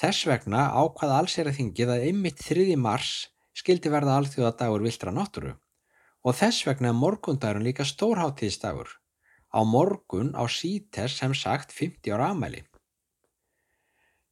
[0.02, 2.64] Þess vegna ákvaða allseraþingið að einmitt 3.
[2.82, 3.12] mars
[3.54, 5.52] skildi verða alþjóðadagur viltra náttúru
[6.26, 8.90] og þess vegna er morgundagurinn líka stórháttíðstagur.
[9.54, 12.64] Á morgun á sítes sem sagt 50 ára amæli.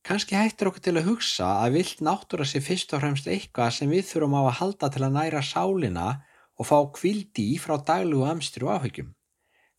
[0.01, 3.93] Kanski hættir okkur til að hugsa að vilt náttúra sér fyrst og fremst eitthvað sem
[3.93, 6.09] við þurfum á að halda til að næra sálina
[6.57, 9.13] og fá kvildi í frá daglugu amstri og áhyggjum.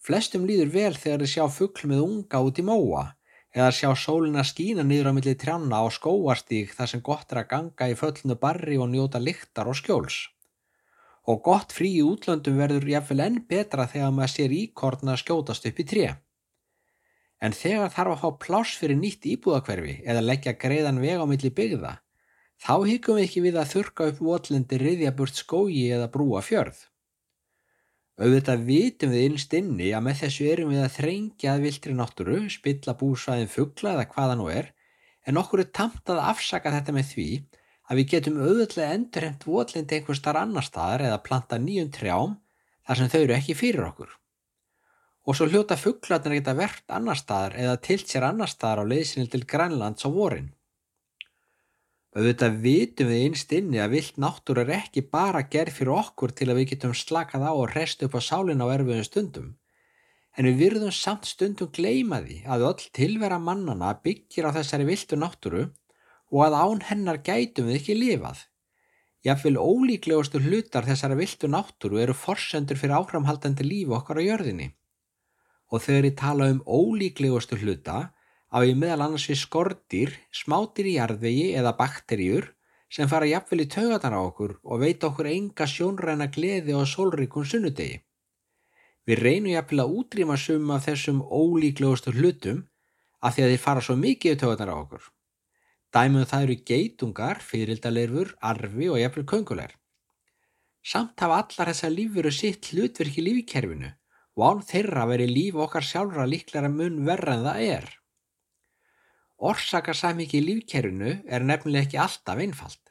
[0.00, 3.02] Flestum líður vel þegar þið sjá fuggl með unga út í móa
[3.52, 7.50] eða sjá sólina skína niður á milli trjána á skóastík þar sem gott er að
[7.50, 10.18] ganga í föllnu barri og njóta lyktar og skjóls.
[11.28, 15.82] Og gott frí í útlöndum verður jafnvel enn betra þegar maður sér íkorna skjótast upp
[15.82, 16.06] í tré.
[17.40, 21.50] En þegar þarf að fá pláss fyrir nýtt íbúðakverfi eða leggja greiðan veg á milli
[21.60, 21.92] byggða,
[22.60, 26.86] þá hyggjum við ekki við að þurka upp votlendi riðjaburt skógi eða brúa fjörð.
[28.20, 32.40] Auðvitað vitum við innst inni að með þessu erum við að þrengja að viltri náttúru,
[32.52, 34.68] spilla búsvæðin fuggla eða hvaða nú er,
[35.24, 37.28] en okkur er tamt að afsaka þetta með því
[37.88, 42.36] að við getum auðvitað endurheimt votlendi einhver starf annar staðar eða planta nýjum trjám
[42.86, 44.12] þar sem þau eru ekki fyrir okkur.
[45.24, 49.32] Og svo hljóta fugglarnir geta verkt annar staðar eða tilt sér annar staðar á leiðsinni
[49.32, 50.52] til Grænlands á vorin.
[52.10, 56.48] Auðvitað vitum við einst inni að vilt náttúr er ekki bara gerð fyrir okkur til
[56.50, 59.52] að við getum slakað á og rest upp á sálinn á erfiðum stundum.
[60.34, 65.20] En við virðum samt stundum gleima því að öll tilvera mannana byggir á þessari viltu
[65.22, 65.68] náttúru
[66.34, 68.42] og að án hennar gætum við ekki lifað.
[69.22, 74.72] Jáfnvel ólíklegustu hlutar þessara viltu náttúru eru forsendur fyrir áframhaldandi lífi okkar á jörðinni.
[75.70, 78.08] Og þegar ég tala um ólíklegustu hluta
[78.50, 82.50] á ég meðal annars við skortir, smátir í jarðvegi eða bakterjur
[82.90, 87.46] sem fara jafnvel í taugatar á okkur og veita okkur enga sjónræna gleði og sólríkun
[87.46, 88.00] sunnudegi.
[89.06, 92.64] Við reynum jafnvel að útrýma sum af þessum ólíklegustu hlutum
[93.22, 95.04] af því að þeir fara svo mikið í taugatar á okkur.
[95.90, 99.72] Dæmum það eru geitungar, fyririldaleirfur, arfi og jafnvel köngulegar.
[100.82, 103.90] Samt hafa allar þessa lífveru sitt hlutverk í lífikerfinu
[104.38, 107.88] og án þeirra veri líf okkar sjálfra líklara mun verra en það er.
[109.40, 112.90] Orsakasamíki í lífkerfinu er nefnilega ekki alltaf einfalt.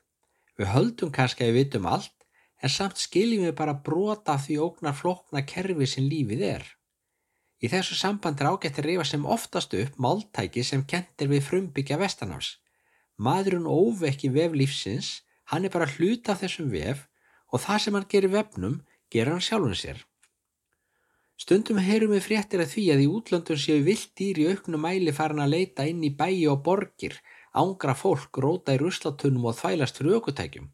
[0.58, 2.16] Við höldum kannski að við vitum allt,
[2.60, 6.66] en samt skiljum við bara brota því ógnar flókna kerfi sem lífið er.
[7.62, 12.00] Í þessu samband er ágætt að reyfa sem oftast upp máltæki sem kentir við frumbyggja
[12.02, 12.56] vestanafs.
[13.20, 15.10] Maðurinn óvekki vef lífsins,
[15.52, 17.06] hann er bara hluta af þessum vef
[17.54, 18.80] og það sem hann gerir vefnum,
[19.12, 20.02] gerir hann sjálfum sér.
[21.40, 25.14] Stundum heyrum við fréttir að því að í útlöndum séu vilt dýr í auknum mæli
[25.16, 27.16] farin að leita inn í bæi og borgir,
[27.56, 30.68] ángra fólk, róta í ruslatunum og þvælast fyrir aukutækjum.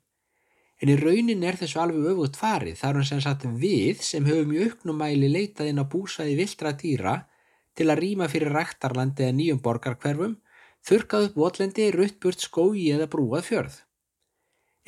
[0.81, 4.55] En í raunin er þessu alveg öfugt farið þar hann sem sagt við sem höfum
[4.55, 7.15] í auknum mæli leitað inn á búsaði viltra dýra
[7.77, 10.35] til að rýma fyrir ræktarlandi eða nýjum borgarkverfum,
[10.81, 13.77] þurkað upp votlendi, ruttburt skói eða brúað fjörð.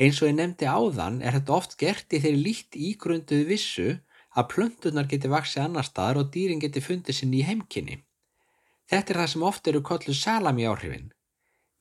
[0.01, 3.89] Eins og ég nefndi áðan er þetta oft gert í þeirri líkt ígrunduð vissu
[4.37, 7.97] að plöntunar geti vaksið annar staðar og dýrin geti fundið sinni í heimkynni.
[8.87, 11.11] Þetta er það sem oft eru kollu salami áhrifin.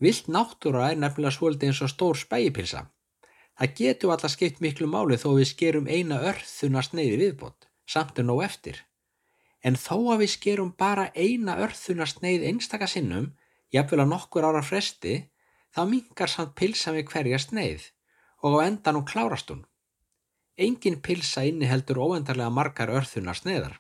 [0.03, 2.83] Vilt náttúra er nefnilega svolítið eins og stór spægipilsa.
[3.57, 8.27] Það getur alltaf skipt miklu máli þó við skerum eina örþuna sneiði viðbót, samt er
[8.29, 8.83] nóg eftir.
[9.65, 13.31] En þó að við skerum bara eina örþuna sneið einstaka sinnum,
[13.73, 15.23] jafnvel á nokkur ára fresti,
[15.73, 17.91] þá mingar samt pilsa við hverja sneið
[18.45, 19.65] og á endan og klárast hún.
[20.57, 23.75] Engin pilsa inniheldur óendarlega margar örþunar sneiðar.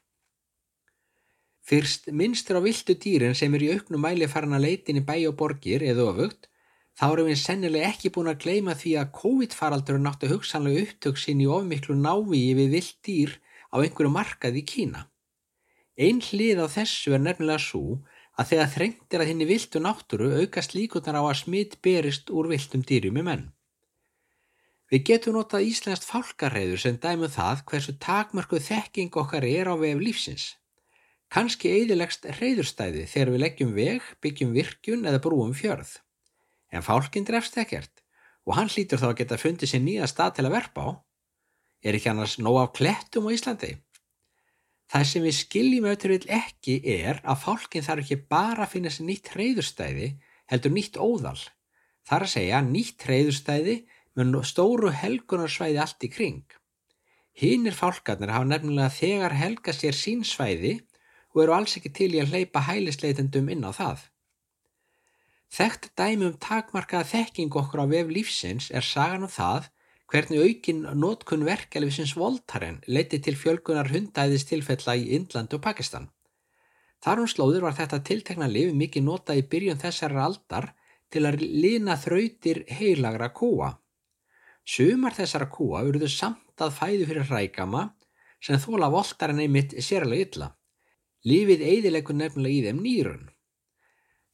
[1.66, 5.16] Fyrst minnstur á viltu dýrin sem er í auknum mæli farin að leitin í bæ
[5.30, 6.50] og borgir eða öfugt,
[6.98, 11.42] þá erum við sennilega ekki búin að gleyma því að COVID-faraldur náttu hugsanlega upptök sín
[11.42, 13.34] í ofmiklu návíi við vilt dýr
[13.72, 15.08] á einhverju markað í Kína.
[15.96, 17.98] Einn hlið á þessu er nefnilega svo
[18.36, 22.84] að þegar þrengtir að henni viltu náttúru aukast líkunar á að smitt berist úr viltum
[22.84, 23.46] dýrum í menn.
[24.86, 29.98] Við getum notað íslenskt fálkarreiður sem dæmum það hversu takmörkuð þekking okkar er á vef
[29.98, 30.44] lífsins.
[31.26, 35.96] Kanski eðilegst reyðurstæði þegar við leggjum veg, byggjum virkjun eða brúum fjörð.
[36.70, 38.04] En fálkinn drefst ekkert
[38.46, 40.90] og hann hlýtur þá að geta fundið sér nýja stað til að verpa á.
[41.82, 43.72] Er ekki annars nóg af klettum á Íslandi?
[44.86, 49.08] Það sem við skiljum auðvitað ekki er að fálkinn þarf ekki bara að finna sér
[49.08, 50.12] nýtt reyðurstæði
[50.46, 51.40] heldur nýtt óðal.
[52.06, 53.76] Það er að segja nýtt reyðurstæði
[54.16, 56.44] með stóru helgunarsvæði allt í kring.
[57.36, 60.78] Hinnir fálkarnir hafa nefnilega þegar helga sér sín svæði
[61.34, 64.06] og eru alls ekki til í að hleypa hælisleitendum inn á það.
[65.52, 69.68] Þekkt dæmi um takmarkaða þekking okkur á vef lífsins er sagan um það
[70.10, 76.08] hvernig aukin nótkun verkelfisins voltaren leiti til fjölgunar hundæðis tilfella í Indland og Pakistan.
[77.04, 80.72] Þar um slóður var þetta tiltekna lifi mikið notað í byrjun þessara aldar
[81.12, 83.76] til að lina þrautir heilagra kúa.
[84.66, 87.84] Sumar þessara kúa urðu samt að fæðu fyrir hrækama
[88.42, 90.48] sem þóla voltarinn einmitt sérlega illa.
[91.26, 93.28] Lífið eidilegur nefnilega í þeim nýrun.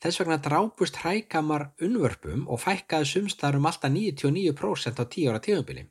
[0.03, 5.85] Þess vegna drápust hrækamar unnvörpum og fækkaði sumstar um alltaf 99% á 10 ára tíðanbili.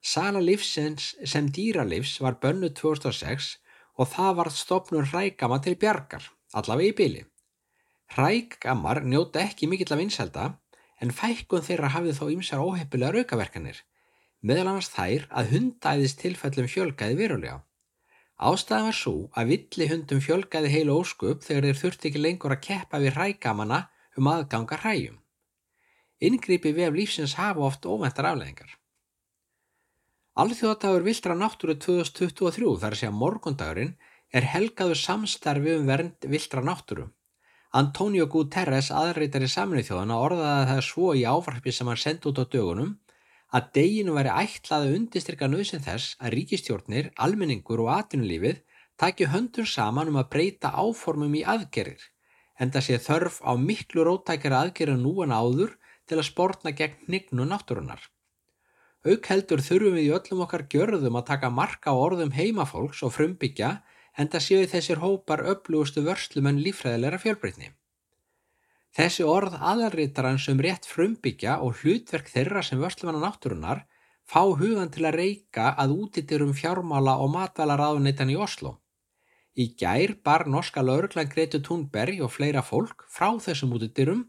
[0.00, 3.52] Sala livsins sem dýralivs var bönnu 2006
[3.98, 7.22] og það var stopnur hrækama til bjargar, allavega í bili.
[8.16, 10.48] Hrækamar njóta ekki mikill af vinselda
[11.02, 13.82] en fækkun þeirra hafið þó ýmsar óheppilega raukaverkanir,
[14.42, 17.60] meðal annars þær að hundæðist tilfellum fjölgaði verulega.
[18.38, 22.64] Ástæðan var svo að villi hundum fjölgaði heilu óskup þegar þeir þurfti ekki lengur að
[22.68, 23.80] keppa við hrækamana
[24.18, 25.16] um aðganga hræjum.
[26.22, 28.70] Inngripi vef lífsins hafa oft óvæntar afleðingar.
[30.38, 33.96] Alþjóðadagur viltra náttúru 2023 þar að segja morgundagurinn
[34.30, 37.08] er helgaður samstarfi um vernd viltra náttúru.
[37.76, 42.44] Antonio Guterres aðreitari saminuð þjóðana orðaði það svo í ávarpi sem hann sendi út á
[42.48, 42.94] dögunum
[43.52, 48.62] að deginu væri ætlað að undistryka nöðsinn þess að ríkistjórnir, almenningur og atvinnulífið
[48.96, 52.00] taki höndur saman um að breyta áformum í aðgerir,
[52.56, 55.76] en það sé þörf á miklu rótækjara aðgerið nú en áður
[56.08, 58.00] til að spórna gegn hnignu náttúrunar.
[59.04, 63.12] Auk heldur þurfum við í öllum okkar gjörðum að taka marka á orðum heimafólks og
[63.12, 63.76] frumbyggja
[64.18, 67.70] en það séu þessir hópar öflugustu vörslumenn lífræðilegra fjölbreytni.
[68.98, 73.84] Þessi orð aðalritarans um rétt frumbyggja og hlutverk þeirra sem vörslumanna náttúrunar
[74.28, 78.78] fá hugan til að reyka að útittirum fjármála og matvælaráðunitan í Oslo.
[79.58, 84.26] Í gær bar norska lauruglan Gretu Thunberg og fleira fólk frá þessum útittirum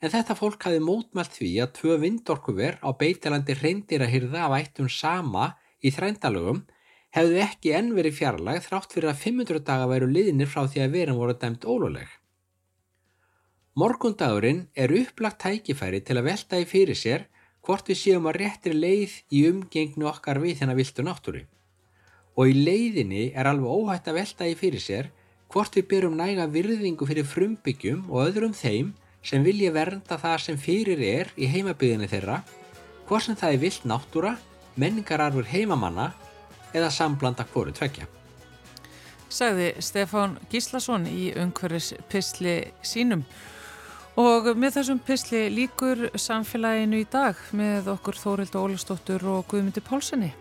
[0.00, 5.50] en þetta fólk hafi mótmælt því að tvö vindorkuver á beitilandi reyndirahyrða af ættum sama
[5.84, 6.62] í þrændalögum
[7.16, 10.96] hefðu ekki enn verið fjarlag þrátt fyrir að 500 daga væru liðinir frá því að
[10.96, 12.08] verum voru dæmt óluleg.
[13.78, 17.26] Morgundagurinn er upplagt tækifæri til að velta í fyrir sér
[17.66, 21.44] hvort við séum að réttir leið í umgengnu okkar við þennan viltu náttúri.
[22.38, 25.10] Og í leiðinni er alveg óhætt að velta í fyrir sér
[25.50, 28.92] hvort við byrjum næga virðingu fyrir frumbyggjum og öðrum þeim
[29.26, 32.40] sem vilja vernda það sem fyrir er í heimabyðinni þeirra,
[33.08, 34.34] hvort sem það er vilt náttúra,
[34.80, 36.12] menningararfur heimamanna
[36.74, 38.08] eða samblanda hvoru tvekja.
[39.30, 43.22] Segði Stefán Gíslason í umhverfis pysli sínum.
[44.18, 50.32] Og með þessum pysli líkur samfélaginu í dag með okkur Þórild Ólistóttur og Guðmyndi Pálssoni.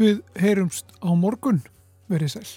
[0.00, 1.60] Við heyrumst á morgun,
[2.08, 2.48] verið sæl.